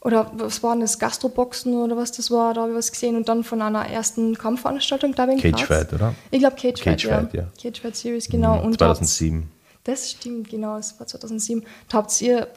[0.00, 3.16] oder was war denn das, Gastroboxen oder was das war, da habe ich was gesehen
[3.16, 5.64] und dann von einer ersten Kampfveranstaltung, glaube ich, in Cage.
[5.64, 6.14] Fight, oder?
[6.30, 7.42] Ich glaube Cage, Cage Fight, Fight, ja.
[7.42, 7.48] ja.
[7.60, 8.58] Cage Fight Series, genau.
[8.58, 9.48] Mhm, Und 2007.
[9.84, 11.64] das stimmt, genau, das war 2007.
[11.88, 12.48] Da habt ihr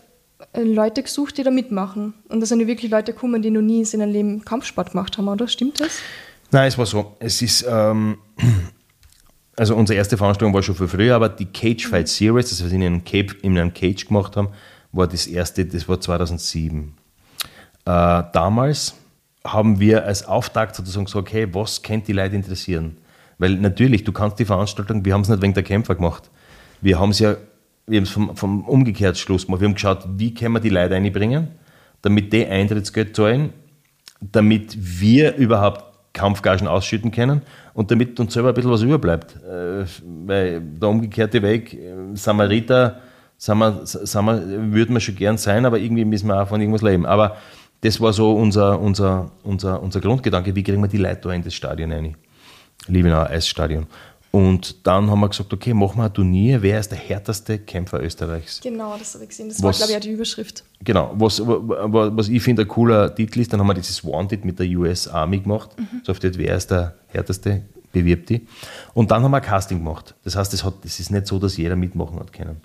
[0.51, 2.13] äh, Leute gesucht, die da mitmachen.
[2.27, 5.17] Und da sind ja wirklich Leute gekommen, die noch nie in ihrem Leben Kampfsport gemacht
[5.17, 5.47] haben, oder?
[5.47, 5.99] Stimmt das?
[6.51, 7.15] Nein, es war so.
[7.19, 8.17] Es ist, ähm,
[9.57, 12.71] also unsere erste Veranstaltung war schon viel früher, aber die Cage Fight Series, das wir
[12.71, 14.49] in einem, Cape, in einem Cage gemacht haben,
[14.91, 16.93] war das erste, das war 2007.
[17.85, 18.95] Äh, damals
[19.45, 22.97] haben wir als Auftakt sozusagen gesagt, okay, was könnte die Leute interessieren?
[23.37, 26.29] Weil natürlich, du kannst die Veranstaltung, wir haben es nicht wegen der Kämpfer gemacht.
[26.81, 27.35] Wir haben es ja,
[27.85, 29.61] wir haben es vom, vom Umgekehrtschluss gemacht.
[29.61, 31.49] Wir haben geschaut, wie können wir die Leute einbringen,
[32.01, 33.53] damit die Eintrittsgeld zahlen,
[34.19, 37.43] damit wir überhaupt Kampfgagen ausschütten können
[37.75, 39.35] und damit uns selber ein bisschen was überbleibt.
[39.43, 39.85] Äh,
[40.25, 43.01] weil der umgekehrte Weg, äh, Samariter,
[43.37, 46.59] sind wir, sind wir, würden wir schon gern sein, aber irgendwie müssen wir auch von
[46.59, 47.05] irgendwas leben.
[47.05, 47.37] Aber
[47.81, 51.43] das war so unser, unser, unser, unser Grundgedanke, wie kriegen wir die Leute da in
[51.43, 52.15] das Stadion rein?
[52.87, 53.87] Liebenauer Eisstadion.
[54.35, 58.03] Und dann haben wir gesagt, okay, machen wir ein Turnier, wer ist der härteste Kämpfer
[58.03, 58.59] Österreichs?
[58.61, 59.47] Genau, das habe ich gesehen.
[59.47, 60.65] Das Was- war, glaube ich, auch die Überschrift.
[60.83, 64.43] Genau, was, wa- was ich finde ein cooler Titel ist, dann haben wir dieses Wanted
[64.43, 65.69] mit der US Army gemacht.
[66.03, 67.61] So auf das, wer ist der härteste,
[67.93, 68.45] bewirbt die.
[68.93, 70.13] Und dann haben wir ein Casting gemacht.
[70.25, 70.65] Das heißt, es,
[70.99, 72.57] ist nicht so, dass jeder mitmachen hat können.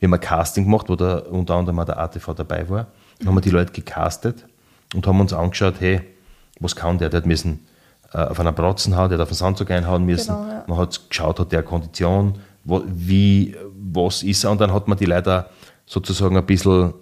[0.00, 2.86] Wir haben ein Casting gemacht, wo der, unter anderem auch der ATV dabei war.
[3.18, 4.46] Dann haben wir die Leute gecastet
[4.94, 6.00] und haben uns angeschaut, hey,
[6.58, 7.10] was kann der?
[7.10, 7.66] Der hat müssen
[8.12, 10.34] auf einer Bratzen hauen, der hat auf den Sandzug einhauen müssen.
[10.34, 10.64] Genau, ja.
[10.66, 12.34] Man hat geschaut, hat der Kondition,
[12.64, 14.50] wo, wie, was ist er?
[14.50, 15.46] Und dann hat man die Leute
[15.86, 16.94] sozusagen ein bisschen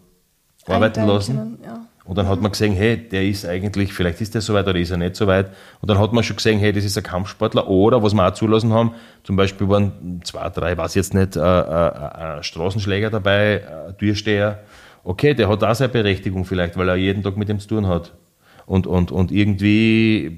[0.67, 1.37] arbeiten lassen.
[1.37, 1.81] können, ja.
[2.05, 4.79] Und dann hat man gesehen, hey, der ist eigentlich, vielleicht ist der so weit oder
[4.79, 5.51] ist er nicht so weit.
[5.81, 7.69] Und dann hat man schon gesehen, hey, das ist ein Kampfsportler.
[7.69, 11.41] Oder, was wir auch zulassen haben, zum Beispiel waren zwei, drei, weiß jetzt nicht, äh,
[11.41, 14.61] äh, äh, Straßenschläger dabei, äh, Türsteher.
[15.05, 17.87] Okay, der hat auch seine Berechtigung vielleicht, weil er jeden Tag mit dem zu tun
[17.87, 18.13] hat.
[18.71, 20.31] Und, und, und irgendwie,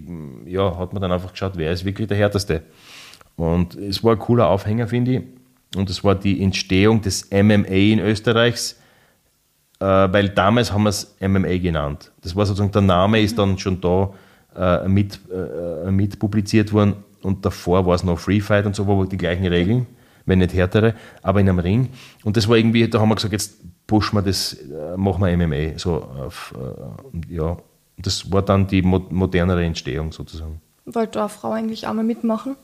[0.47, 2.62] ja, hat man dann einfach geschaut, wer ist wirklich der Härteste.
[3.37, 5.22] Und es war ein cooler Aufhänger, finde ich.
[5.76, 8.76] Und es war die Entstehung des MMA in Österreichs
[9.80, 12.12] äh, weil damals haben wir es MMA genannt.
[12.22, 14.12] Das war sozusagen, der Name ist dann schon da
[14.57, 18.87] äh, mit, äh, mit publiziert worden und davor war es noch Free Fight und so,
[18.87, 19.87] wo die gleichen Regeln,
[20.24, 21.89] wenn nicht härtere, aber in einem Ring.
[22.22, 23.57] Und das war irgendwie, da haben wir gesagt, jetzt
[23.89, 25.78] pushen wir das, äh, machen wir MMA.
[25.78, 27.57] So auf, äh, ja,
[28.03, 30.61] das war dann die mo modernere Entstehung sozusagen.
[30.84, 32.57] Wollte eine Frau eigentlich auch mal mitmachen?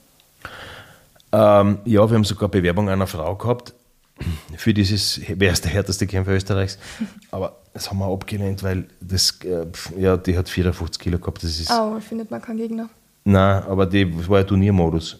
[1.32, 3.74] Ähm, ja, wir haben sogar Bewerbung einer Frau gehabt
[4.56, 6.78] für dieses, wer ist der härteste Kämpfer Österreichs?
[7.30, 9.66] Aber das haben wir abgelehnt, weil das, äh,
[9.98, 11.42] ja, die hat 54 Kilo gehabt.
[11.42, 12.88] Das ist, Oh, findet man keinen Gegner.
[13.24, 15.18] Nein, aber die, das war ja Turniermodus.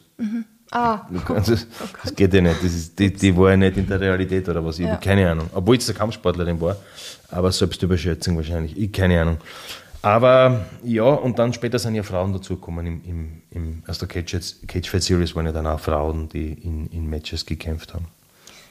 [0.71, 1.67] Ah, Du kannst- Das,
[2.03, 2.57] das geht ja nicht.
[2.65, 4.79] Das ist, die, die war ja nicht in der Realität oder was.
[4.79, 4.93] Ich Ja.
[4.93, 5.51] habe keine Ahnung.
[5.55, 6.77] Obwohl es eine Kampfsportlerin war.
[7.31, 8.77] Aber Selbstüberschätzung wahrscheinlich.
[8.79, 9.37] Ich keine Ahnung.
[10.03, 12.87] Aber ja, und dann später sind ja Frauen dazugekommen.
[12.87, 14.37] Im, im, im, aus der Cage,
[14.67, 18.07] Cage Fight Series waren ja dann auch Frauen, die in, in Matches gekämpft haben.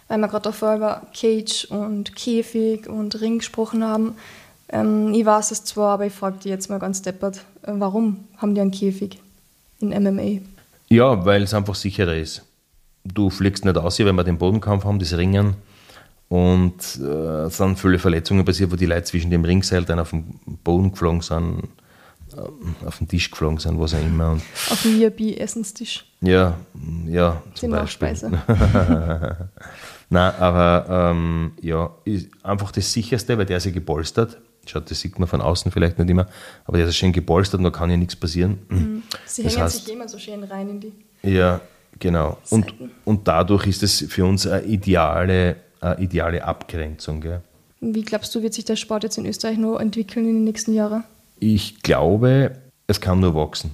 [0.07, 4.15] weil wir gerade davor über Cage und Käfig und Ring gesprochen haben.
[4.69, 8.25] Ähm, ich weiß es zwar, aber ich frage dich jetzt mal ganz deppert, äh, warum
[8.37, 9.19] haben die einen Käfig
[9.79, 10.41] in MMA?
[10.89, 12.43] Ja, weil es einfach sicherer ist.
[13.03, 15.55] Du fliegst nicht aus, wenn wir den Bodenkampf haben, das Ringen.
[16.29, 20.09] Und äh, es sind viele Verletzungen passiert, wo die Leute zwischen dem Ringseil dann auf
[20.09, 21.63] den Boden geflogen sind,
[22.37, 24.31] ähm, auf den Tisch geflogen sind, was auch immer.
[24.31, 26.05] Und Auf dem VIP-Essenstisch.
[26.21, 26.57] ja,
[27.07, 28.13] ja, zum Beispiel.
[30.09, 31.91] Nein, aber ähm, ja,
[32.43, 34.37] einfach das sicherste, weil der ist ja gepolstert.
[34.65, 36.27] Schaut, das sieht man von außen vielleicht nicht immer,
[36.65, 39.03] aber der ist schön gepolstert und da kann ja nichts passieren.
[39.25, 40.93] Sie Das hängen heißt- sich immer so schön rein in die.
[41.23, 41.61] Ja,
[41.99, 42.37] genau.
[42.49, 42.73] Und,
[43.05, 47.21] und dadurch ist es für uns eine ideale, eine ideale Abgrenzung.
[47.21, 47.41] Gell?
[47.79, 50.73] Wie glaubst du, wird sich der Sport jetzt in Österreich noch entwickeln in den nächsten
[50.73, 51.03] Jahren?
[51.39, 52.53] Ich glaube,
[52.87, 53.71] es kann nur wachsen.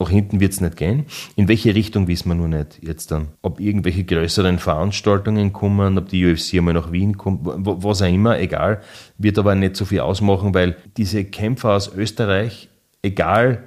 [0.00, 1.06] Nach hinten wird es nicht gehen.
[1.34, 3.28] In welche Richtung wissen wir nur nicht jetzt dann.
[3.42, 8.38] Ob irgendwelche größeren Veranstaltungen kommen, ob die UFC einmal nach Wien kommt, was auch immer,
[8.38, 8.80] egal.
[9.18, 12.68] Wird aber nicht so viel ausmachen, weil diese Kämpfer aus Österreich,
[13.02, 13.64] egal,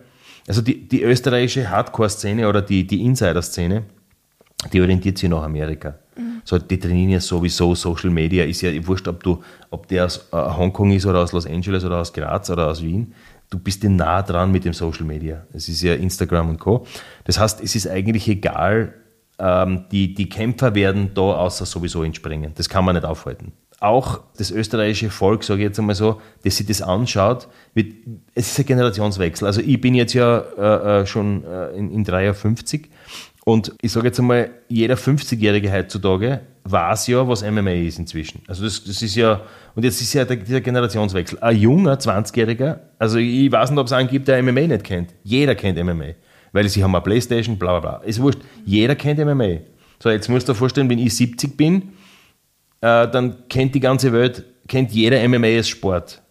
[0.48, 3.84] also die, die österreichische Hardcore-Szene oder die, die Insider-Szene,
[4.72, 5.96] die orientiert sich nach Amerika.
[6.44, 10.28] So, die trainieren ja sowieso, Social Media ist ja wurscht, ob, du, ob der aus
[10.32, 13.14] äh, Hongkong ist oder aus Los Angeles oder aus Graz oder aus Wien.
[13.50, 15.46] Du bist ja nah dran mit dem Social Media.
[15.54, 16.86] Es ist ja Instagram und Co.
[17.26, 18.94] Das heißt, es ist eigentlich egal,
[19.40, 22.54] ähm, die, die Kämpfer werden da außer sowieso entspringen.
[22.56, 23.54] Das kann man nicht aufhalten.
[23.80, 27.94] auch das österreichische Volk, sage ich jetzt einmal so, das sich das anschaut, wird,
[28.36, 29.48] es ist ein Generationswechsel.
[29.48, 32.90] Also ich bin jetzt ja äh, äh schon äh, in, in 53
[33.44, 38.44] und ich sage jetzt einmal, jeder 50-Jährige heutzutage weiß ja, was MMA ist inzwischen.
[38.48, 39.42] Also das, das ist ja,
[39.76, 41.40] und jetzt ist ja der, dieser Generationswechsel.
[41.40, 45.14] Ein junger 20-Jähriger, also ich weiß nicht, ob es einen gibt, der MMA nicht kennt.
[45.24, 46.14] Jeder kennt MMA.
[46.52, 48.06] Weil sie haben eine Playstation, bla bla bla.
[48.06, 48.40] Ist wurscht.
[48.66, 49.62] Jeder kennt MMA.
[50.02, 51.94] So, jetzt musst du dir vorstellen, wenn ich 70 bin,
[52.82, 56.22] äh, dann kennt die ganze Welt, kennt jeder MMA als Sport.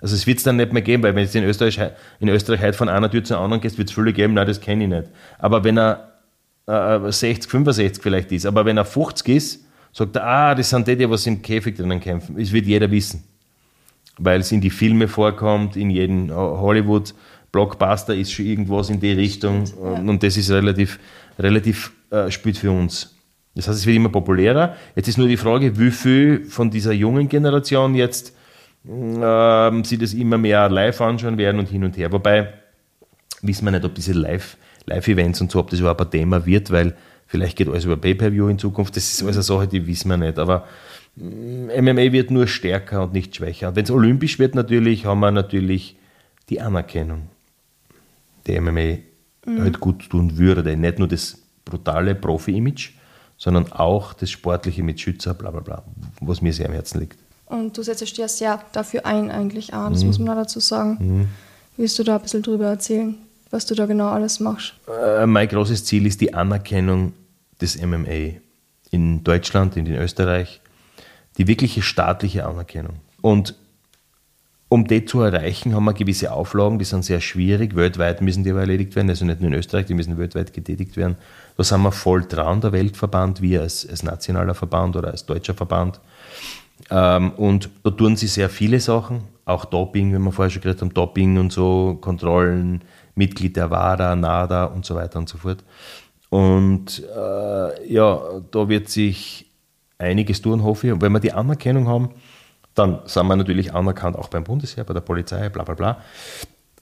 [0.00, 1.78] Also es wird es dann nicht mehr geben, weil wenn du in Österreich,
[2.20, 4.60] in Österreich heute von einer Tür zur anderen gehst, wird es viele geben, nein, das
[4.60, 5.08] kenne ich nicht.
[5.38, 6.17] Aber wenn er
[6.68, 10.86] äh, 60, 65 vielleicht ist, aber wenn er 50 ist, sagt er, ah, das sind
[10.86, 12.36] die, die was im Käfig drinnen kämpfen.
[12.38, 13.24] Das wird jeder wissen.
[14.18, 17.14] Weil es in die Filme vorkommt, in jedem Hollywood
[17.50, 20.00] Blockbuster ist schon irgendwas in die Richtung ja.
[20.00, 20.98] und das ist relativ,
[21.38, 23.14] relativ äh, spielt für uns.
[23.54, 24.76] Das heißt, es wird immer populärer.
[24.94, 28.36] Jetzt ist nur die Frage, wie viel von dieser jungen Generation jetzt
[28.86, 32.12] äh, sie das immer mehr live anschauen werden und hin und her.
[32.12, 32.52] Wobei
[33.40, 34.58] wissen wir nicht, ob diese Live-
[34.88, 38.48] Live-Events und so, ob das überhaupt ein Thema wird, weil vielleicht geht alles über Pay-Per-View
[38.48, 38.96] in Zukunft.
[38.96, 40.38] Das ist alles eine Sache, die wissen wir nicht.
[40.38, 40.66] Aber
[41.16, 43.68] MMA mm, wird nur stärker und nicht schwächer.
[43.68, 45.96] Und wenn es olympisch wird, natürlich, haben wir natürlich
[46.48, 47.28] die Anerkennung,
[48.46, 48.98] die MMA
[49.44, 49.60] mhm.
[49.60, 50.76] halt gut tun würde.
[50.76, 52.90] Nicht nur das brutale Profi-Image,
[53.36, 55.84] sondern auch das Sportliche mit Schützer, bla bla bla,
[56.20, 57.18] was mir sehr am Herzen liegt.
[57.46, 60.08] Und du setzt dich ja sehr dafür ein, eigentlich auch, das mhm.
[60.08, 60.98] muss man dazu sagen.
[61.00, 61.28] Mhm.
[61.76, 63.16] Willst du da ein bisschen drüber erzählen?
[63.50, 64.74] Was du da genau alles machst?
[64.88, 67.12] Äh, mein großes Ziel ist die Anerkennung
[67.60, 68.38] des MMA
[68.90, 70.60] in Deutschland, in Österreich,
[71.36, 72.96] die wirkliche staatliche Anerkennung.
[73.20, 73.54] Und
[74.70, 77.74] um die zu erreichen, haben wir gewisse Auflagen, die sind sehr schwierig.
[77.74, 80.96] Weltweit müssen die aber erledigt werden, also nicht nur in Österreich, die müssen weltweit getätigt
[80.96, 81.16] werden.
[81.56, 85.54] Da sind wir voll dran, der Weltverband, wir als, als nationaler Verband oder als deutscher
[85.54, 86.00] Verband.
[86.90, 90.82] Ähm, und da tun sie sehr viele Sachen, auch Doping, wie wir vorher schon geredet
[90.82, 92.82] haben, Doping und so, Kontrollen,
[93.18, 95.64] Mitglied der WADA, NADA und so weiter und so fort.
[96.30, 99.50] Und äh, ja, da wird sich
[99.98, 100.92] einiges tun, hoffe ich.
[100.92, 102.10] Und wenn wir die Anerkennung haben,
[102.74, 105.98] dann sind wir natürlich anerkannt auch beim Bundesheer, bei der Polizei, bla bla bla.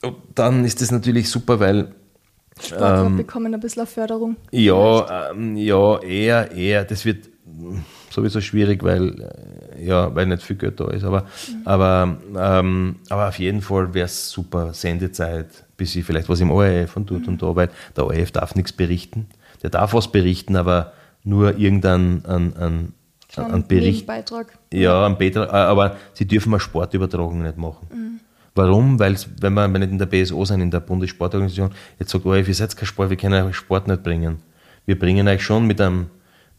[0.03, 1.95] Und dann ist das natürlich super, weil.
[2.59, 4.35] Sportler ähm, bekommen ein bisschen Förderung.
[4.51, 6.85] Ja, ähm, ja, eher, eher.
[6.85, 7.29] Das wird
[8.09, 11.03] sowieso schwierig, weil, äh, ja, weil nicht viel Geld da ist.
[11.03, 11.61] Aber, mhm.
[11.65, 16.51] aber, ähm, aber auf jeden Fall wäre es super, Sendezeit, bis sie vielleicht was im
[16.51, 17.33] ORF und tut mhm.
[17.33, 19.27] und da, weil der ORF darf nichts berichten.
[19.63, 22.93] Der darf was berichten, aber nur irgendein ein, ein,
[23.35, 24.05] ein Bericht.
[24.05, 24.57] Beitrag.
[24.71, 27.87] Ja, ein Beitrag, aber sie dürfen mal Sportübertragung nicht machen.
[27.91, 28.19] Mhm.
[28.55, 28.97] Warum?
[28.97, 31.69] Weil, wenn wir, nicht in der BSO sind, in der Bundessportorganisation,
[31.99, 34.39] jetzt sagt ORF, ihr seid kein Sport, wir können euch Sport nicht bringen.
[34.85, 36.07] Wir bringen euch schon mit einem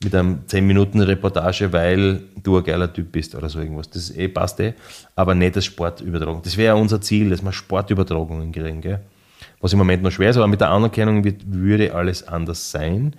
[0.03, 3.91] mit einem 10 Minuten Reportage, weil du ein geiler Typ bist oder so irgendwas.
[3.91, 4.75] Das eh, passt eh,
[5.17, 6.43] aber nicht das Sportübertragung.
[6.43, 9.01] Das wäre ja unser Ziel, dass wir Sportübertragungen kriegen, gell?
[9.61, 13.15] was im Moment noch schwer ist, aber mit der Anerkennung wird, würde alles anders sein.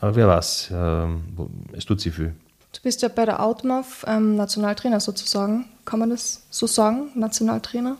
[0.00, 2.34] Aber wer weiß, äh, es tut sich viel.
[2.72, 5.66] Du bist ja bei der Outmouth ähm, Nationaltrainer sozusagen.
[5.84, 7.96] Kann man das so sagen, Nationaltrainer?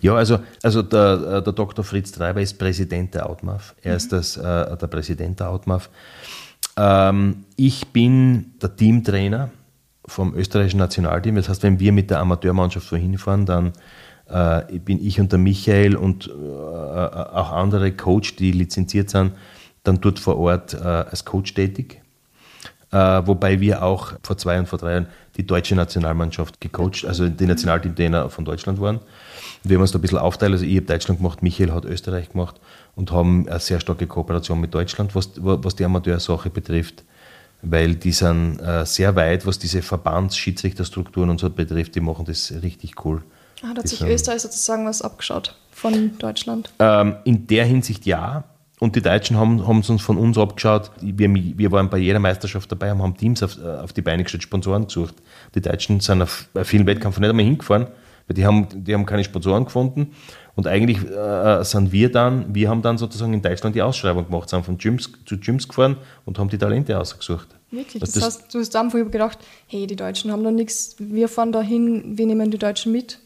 [0.00, 1.84] Ja, also, also der, äh, der Dr.
[1.84, 3.74] Fritz Treiber ist Präsident der Outmouth.
[3.82, 3.96] Er mhm.
[3.96, 5.88] ist das, äh, der Präsident der Outmouth.
[6.80, 9.50] Ähm, ich bin der Teamtrainer
[10.06, 11.36] vom österreichischen Nationalteam.
[11.36, 13.72] Das heißt, wenn wir mit der Amateurmannschaft wohin fahren, dann
[14.28, 19.32] äh, bin ich und der Michael und äh, auch andere Coach, die lizenziert sind,
[19.82, 22.00] dann dort vor Ort äh, als Coach tätig.
[22.92, 25.06] Äh, wobei wir auch vor zwei und vor drei Jahren
[25.36, 29.00] die deutsche Nationalmannschaft gecoacht, also die Nationalteamtrainer von Deutschland waren.
[29.62, 30.52] Wir haben uns da ein bisschen aufteilt.
[30.52, 32.58] Also ich habe Deutschland gemacht, Michael hat Österreich gemacht
[32.94, 37.04] und haben eine sehr starke Kooperation mit Deutschland, was, was die Amateursache betrifft,
[37.62, 42.52] weil die sind äh, sehr weit, was diese Verbandsschiedsrichterstrukturen und so betrifft, die machen das
[42.62, 43.22] richtig cool.
[43.62, 46.72] Ah, hat sich Österreich sozusagen was abgeschaut von Deutschland?
[46.78, 48.44] Ähm, in der Hinsicht ja.
[48.78, 50.90] Und die Deutschen haben, haben es uns von uns abgeschaut.
[51.02, 54.42] Wir, wir waren bei jeder Meisterschaft dabei und haben Teams auf, auf die Beine gestellt,
[54.42, 55.16] Sponsoren gesucht.
[55.54, 57.88] Die Deutschen sind auf vielen Wettkämpfen nicht einmal hingefahren,
[58.26, 60.12] weil die haben, die haben keine Sponsoren gefunden.
[60.56, 64.48] Und eigentlich äh, sind wir dann, wir haben dann sozusagen in Deutschland die Ausschreibung gemacht,
[64.48, 67.48] sind von Gyms zu Gyms gefahren und haben die Talente ausgesucht.
[67.70, 68.02] Wirklich?
[68.02, 69.38] Also das, das, heißt, du hast einfach gedacht,
[69.68, 73.18] hey, die Deutschen haben da nichts, wir fahren da hin, wir nehmen die Deutschen mit,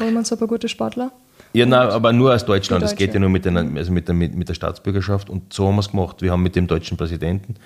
[0.00, 1.12] holen uns aber gute Sportler.
[1.52, 2.82] Ja, nein, aber nur aus Deutschland.
[2.82, 5.28] Das geht ja nur mit, den, also mit, der, mit, mit der Staatsbürgerschaft.
[5.28, 6.22] Und so haben wir es gemacht.
[6.22, 7.56] Wir haben mit dem deutschen Präsidenten,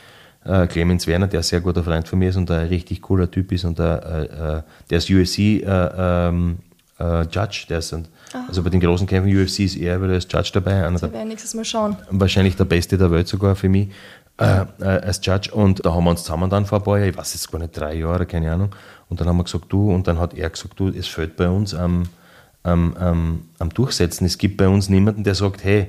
[0.44, 3.30] äh, Clemens Werner, der ein sehr guter Freund von mir ist und ein richtig cooler
[3.30, 4.02] Typ ist und der,
[4.32, 6.58] äh, äh, der ist USC äh, ähm,
[6.98, 8.06] äh, Judge, der ist ein,
[8.48, 10.78] also bei den großen Kämpfen UFC ist er wieder als Judge dabei.
[10.78, 11.96] Einer also werden nächstes Mal schauen.
[12.10, 13.88] Wahrscheinlich der Beste der Welt sogar für mich
[14.38, 15.52] äh, äh, als Judge.
[15.52, 17.58] Und da haben wir uns zusammen dann vor ein paar Jahren, ich weiß jetzt gar
[17.58, 18.74] nicht, drei Jahre, keine Ahnung,
[19.08, 21.48] Und dann haben wir gesagt, du, und dann hat er gesagt, du, es fällt bei
[21.48, 22.04] uns am,
[22.62, 24.26] am, am, am Durchsetzen.
[24.26, 25.88] Es gibt bei uns niemanden, der sagt, hey,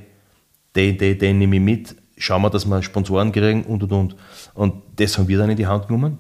[0.76, 4.16] den, den, den nehme ich mit, schauen wir, dass wir Sponsoren kriegen und und und.
[4.54, 6.20] Und das haben wir dann in die Hand genommen,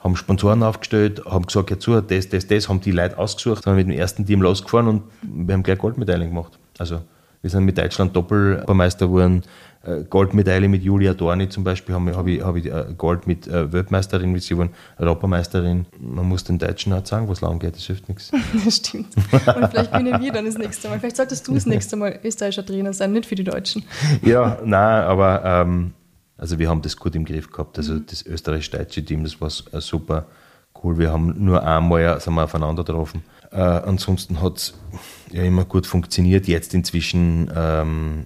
[0.00, 3.74] haben Sponsoren aufgestellt, haben gesagt, ja zu, das, das, das, haben die Leute ausgesucht, sind
[3.74, 6.58] mit dem ersten Team losgefahren und wir haben gleich Goldmedaillen gemacht.
[6.78, 7.00] Also
[7.42, 9.42] wir sind mit Deutschland Doppelmeister geworden,
[9.84, 13.46] äh, Goldmedaille mit Julia Dorni zum Beispiel, habe hab ich, hab ich äh, Gold mit
[13.46, 15.86] äh, Weltmeisterin, wie sie waren, Europameisterin.
[16.00, 18.30] Man muss den Deutschen halt sagen, was lang geht, das hilft nichts.
[18.64, 19.16] Das stimmt.
[19.16, 20.98] Und vielleicht gewinnen wir dann das nächste Mal.
[20.98, 23.84] Vielleicht solltest du das nächste Mal österreichischer Trainer sein, nicht für die Deutschen.
[24.22, 25.92] Ja, nein, aber ähm,
[26.38, 27.76] also wir haben das gut im Griff gehabt.
[27.76, 28.06] Also mhm.
[28.08, 30.26] das österreichisch-deutsche Team, das war super
[30.82, 30.96] cool.
[30.96, 33.22] Wir haben nur einmal sind wir aufeinander getroffen.
[33.50, 34.74] Äh, ansonsten hat es
[35.32, 36.46] ja immer gut funktioniert.
[36.46, 38.24] Jetzt inzwischen ähm,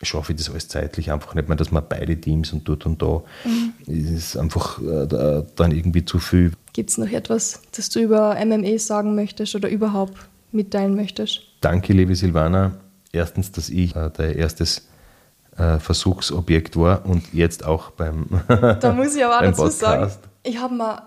[0.00, 3.02] schaffe ich das alles zeitlich einfach nicht mehr, dass man beide Teams und dort und
[3.02, 3.72] da mhm.
[3.86, 6.52] ist einfach äh, dann irgendwie zu viel.
[6.72, 10.16] Gibt es noch etwas, das du über MME sagen möchtest oder überhaupt
[10.52, 11.42] mitteilen möchtest?
[11.60, 12.72] Danke, liebe Silvana.
[13.12, 14.88] Erstens, dass ich äh, dein erstes
[15.60, 19.80] äh, Versuchsobjekt war und jetzt auch beim Da muss ich aber auch dazu Podcast.
[19.80, 21.02] sagen, ich habe mal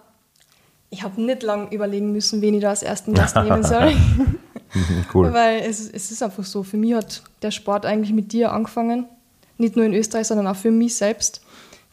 [0.89, 3.93] ich habe nicht lange überlegen müssen, wen ich da als ersten Gast nehmen soll.
[5.13, 5.33] cool.
[5.33, 9.05] Weil es, es ist einfach so, für mich hat der Sport eigentlich mit dir angefangen.
[9.57, 11.41] Nicht nur in Österreich, sondern auch für mich selbst.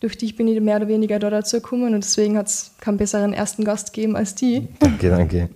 [0.00, 2.96] Durch dich bin ich mehr oder weniger da dazu gekommen und deswegen hat es keinen
[2.96, 4.68] besseren ersten Gast gegeben als die.
[4.78, 5.50] Danke, danke.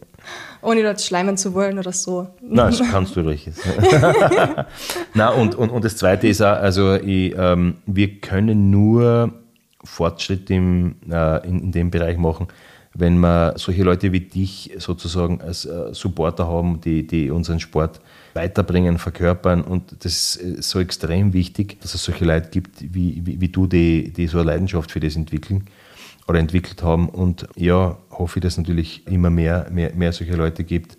[0.65, 2.29] Ohne dort schleimen zu wollen oder so.
[2.41, 3.51] Nein, das kannst du ruhig.
[5.15, 9.33] Na und, und, und das Zweite ist auch, also ich, ähm, wir können nur
[9.85, 12.49] Fortschritt im, äh, in, in dem Bereich machen,
[12.95, 18.01] wenn wir solche Leute wie dich sozusagen als äh, Supporter haben, die, die unseren Sport
[18.35, 19.62] weiterbringen, verkörpern.
[19.62, 23.67] Und das ist so extrem wichtig, dass es solche Leute gibt wie, wie, wie du,
[23.67, 25.67] die, die so eine Leidenschaft für das entwickeln
[26.29, 27.09] oder entwickelt haben.
[27.09, 30.97] Und ja, hoffe ich, dass es natürlich immer mehr, mehr, mehr solche Leute gibt.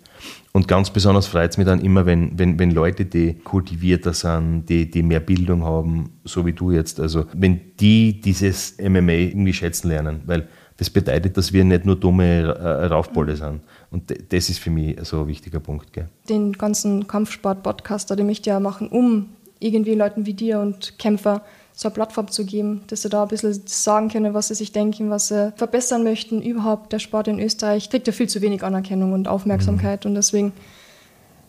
[0.52, 4.66] Und ganz besonders freut es mich dann immer, wenn, wenn, wenn Leute, die kultivierter sind,
[4.68, 9.52] die, die mehr Bildung haben, so wie du jetzt, also wenn die dieses MMA irgendwie
[9.52, 10.22] schätzen lernen.
[10.24, 10.48] Weil
[10.78, 13.60] das bedeutet, dass wir nicht nur dumme äh, Raufbolle sind.
[13.90, 15.92] Und das ist für mich so ein wichtiger Punkt.
[15.92, 16.08] Gell?
[16.28, 21.42] Den ganzen Kampfsport-Podcaster, den möchte ich ja machen, um irgendwie Leuten wie dir und Kämpfer
[21.76, 24.72] so eine Plattform zu geben, dass sie da ein bisschen sagen können, was sie sich
[24.72, 26.40] denken, was sie verbessern möchten.
[26.40, 30.10] Überhaupt der Sport in Österreich kriegt ja viel zu wenig Anerkennung und Aufmerksamkeit mhm.
[30.10, 30.52] und deswegen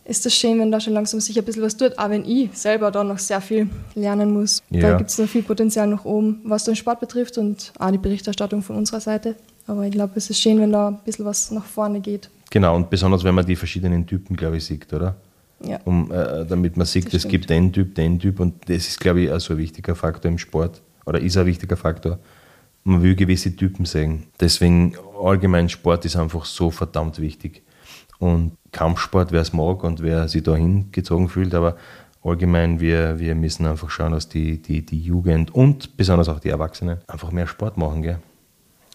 [0.04, 2.50] ist es schön, wenn da schon langsam sich ein bisschen was tut, auch wenn ich
[2.54, 4.62] selber da noch sehr viel lernen muss.
[4.70, 4.82] Ja.
[4.82, 7.98] Da gibt es noch viel Potenzial nach oben, was den Sport betrifft und auch die
[7.98, 9.36] Berichterstattung von unserer Seite.
[9.66, 12.30] Aber ich glaube, es ist schön, wenn da ein bisschen was nach vorne geht.
[12.50, 15.16] Genau, und besonders wenn man die verschiedenen Typen, glaube ich, sieht, oder?
[15.60, 15.80] Ja.
[15.86, 19.22] Um, äh, damit man sieht, es gibt den Typ, den Typ und das ist, glaube
[19.22, 22.20] ich, auch so ein wichtiger Faktor im Sport oder ist ein wichtiger Faktor.
[22.84, 24.28] Man will gewisse Typen sehen.
[24.40, 27.64] Deswegen allgemein Sport ist einfach so verdammt wichtig.
[28.20, 31.78] Und Kampfsport, wer es mag und wer sich da hingezogen fühlt, aber
[32.24, 36.50] allgemein, wir, wir müssen einfach schauen, dass die, die, die Jugend und besonders auch die
[36.50, 38.02] Erwachsenen einfach mehr Sport machen.
[38.02, 38.20] Gell?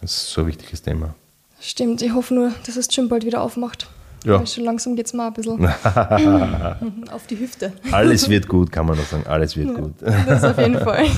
[0.00, 1.14] Das ist so ein wichtiges Thema.
[1.60, 3.88] Stimmt, ich hoffe nur, dass das Gym bald wieder aufmacht.
[4.24, 4.38] Ja.
[4.38, 5.66] Weil schon langsam geht es mal ein bisschen
[7.10, 7.72] auf die Hüfte.
[7.90, 9.26] Alles wird gut, kann man noch sagen.
[9.26, 9.94] Alles wird gut.
[10.00, 11.06] Das auf jeden Fall.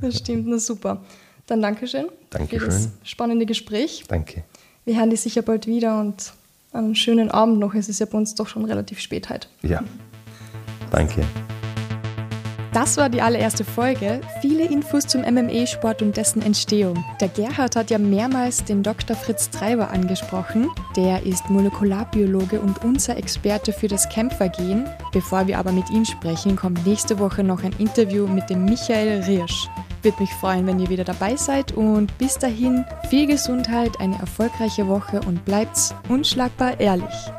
[0.00, 1.04] Das stimmt, na super.
[1.46, 4.02] Dann Dankeschön, Dankeschön für das spannende Gespräch.
[4.08, 4.42] Danke.
[4.84, 6.32] Wir hören dich sicher bald wieder und
[6.72, 7.74] einen schönen Abend noch.
[7.74, 9.46] Es ist ja bei uns doch schon relativ spät heute.
[9.62, 9.84] Ja,
[10.90, 11.22] danke.
[12.74, 14.20] Das war die allererste Folge.
[14.40, 17.04] Viele Infos zum MMA-Sport und dessen Entstehung.
[17.20, 19.14] Der Gerhard hat ja mehrmals den Dr.
[19.16, 20.68] Fritz Treiber angesprochen.
[20.96, 24.88] Der ist Molekularbiologe und unser Experte für das Kämpfergehen.
[25.12, 29.22] Bevor wir aber mit ihm sprechen, kommt nächste Woche noch ein Interview mit dem Michael
[29.22, 29.68] Riersch.
[30.02, 34.88] Würde mich freuen, wenn ihr wieder dabei seid und bis dahin viel Gesundheit, eine erfolgreiche
[34.88, 37.30] Woche und bleibt's unschlagbar ehrlich.